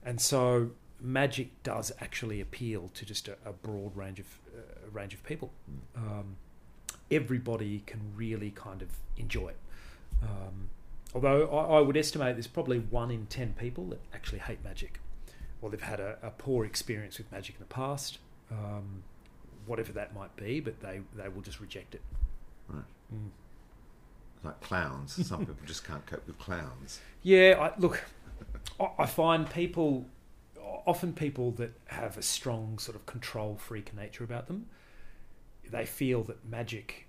[0.04, 0.70] and so
[1.00, 4.60] magic does actually appeal to just a, a broad range of uh,
[4.92, 5.50] range of people.
[5.96, 6.36] Um,
[7.10, 9.56] everybody can really kind of enjoy it.
[10.22, 10.70] Um,
[11.14, 15.00] although I, I would estimate there's probably one in ten people that actually hate magic,
[15.62, 18.18] or they've had a, a poor experience with magic in the past,
[18.50, 19.02] um,
[19.66, 22.00] whatever that might be, but they, they will just reject it.
[22.68, 22.84] Right.
[23.14, 23.28] Mm.
[24.42, 25.26] Like clowns.
[25.26, 27.00] Some people just can't cope with clowns.
[27.22, 28.02] Yeah, I, look,
[28.98, 30.06] I- find people,
[30.86, 34.66] often people that have a strong sort of control freak nature about them,
[35.70, 37.06] they feel that magic,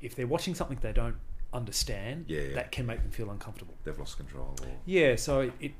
[0.00, 1.16] if they're watching something they don't
[1.52, 2.54] understand, Yeah, yeah.
[2.54, 3.74] that can make them feel uncomfortable.
[3.84, 4.56] They've lost control.
[4.62, 4.68] Or...
[4.86, 5.72] Yeah, so it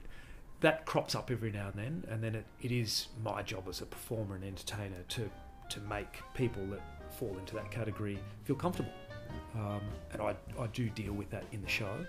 [0.61, 3.81] that crops up every now and then, and then it, it is my job as
[3.81, 5.31] a performer and entertainer to
[5.71, 6.81] to make people that
[7.13, 8.93] fall into that category feel comfortable.
[9.55, 9.81] Um,
[10.13, 12.05] and I, I do deal with that in the show,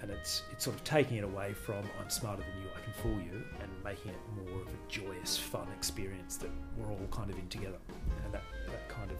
[0.00, 2.92] and it's it's sort of taking it away from I'm smarter than you, I can
[3.02, 7.30] fool you, and making it more of a joyous, fun experience that we're all kind
[7.30, 7.78] of in together,
[8.24, 9.18] and that that kind of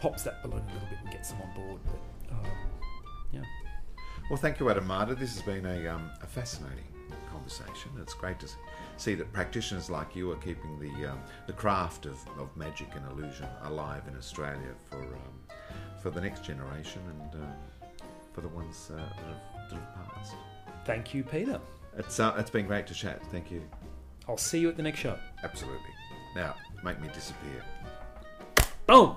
[0.00, 1.80] pops that balloon a little bit and gets them on board.
[1.86, 2.52] But um,
[3.32, 3.42] yeah.
[4.30, 5.14] Well, thank you, Adam Mada.
[5.14, 6.84] This has been a, um, a fascinating
[7.30, 7.90] conversation.
[8.00, 8.48] It's great to
[8.96, 13.04] see that practitioners like you are keeping the um, the craft of, of magic and
[13.10, 15.56] illusion alive in Australia for um,
[16.02, 17.46] for the next generation and uh,
[18.32, 20.34] for the ones uh, that, have, that have passed.
[20.84, 21.60] Thank you, Peter.
[21.96, 23.24] It's uh, it's been great to chat.
[23.30, 23.62] Thank you.
[24.28, 25.18] I'll see you at the next show.
[25.42, 25.90] Absolutely.
[26.36, 26.54] Now,
[26.84, 27.64] make me disappear.
[28.86, 29.16] Boom!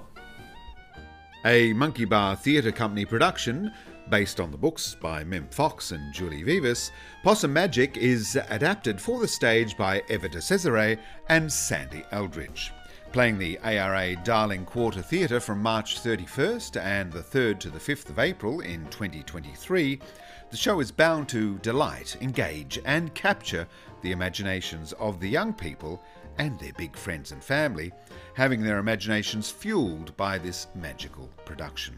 [1.46, 3.72] A Monkey Baa Theatre Company production,
[4.12, 6.92] based on the books by Mem Fox and Julie Vivas,
[7.24, 11.00] Possum Magic is adapted for the stage by Eva Di Cesare
[11.30, 12.74] and Sandy Eldridge.
[13.14, 18.10] Playing the ARA Darling Quarter Theatre from March 31st and the 3rd to the 5th
[18.10, 19.98] of April in 2023,
[20.50, 23.66] the show is bound to delight, engage, and capture
[24.02, 26.04] the imaginations of the young people
[26.38, 27.94] and their big friends and family,
[28.34, 31.96] having their imaginations fueled by this magical production.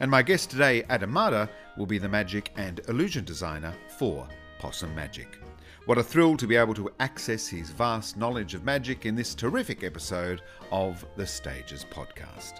[0.00, 4.26] And my guest today, Adam Mada, will be the magic and illusion designer for
[4.58, 5.38] Possum Magic.
[5.86, 9.34] What a thrill to be able to access his vast knowledge of magic in this
[9.34, 10.40] terrific episode
[10.72, 12.54] of the Stages podcast.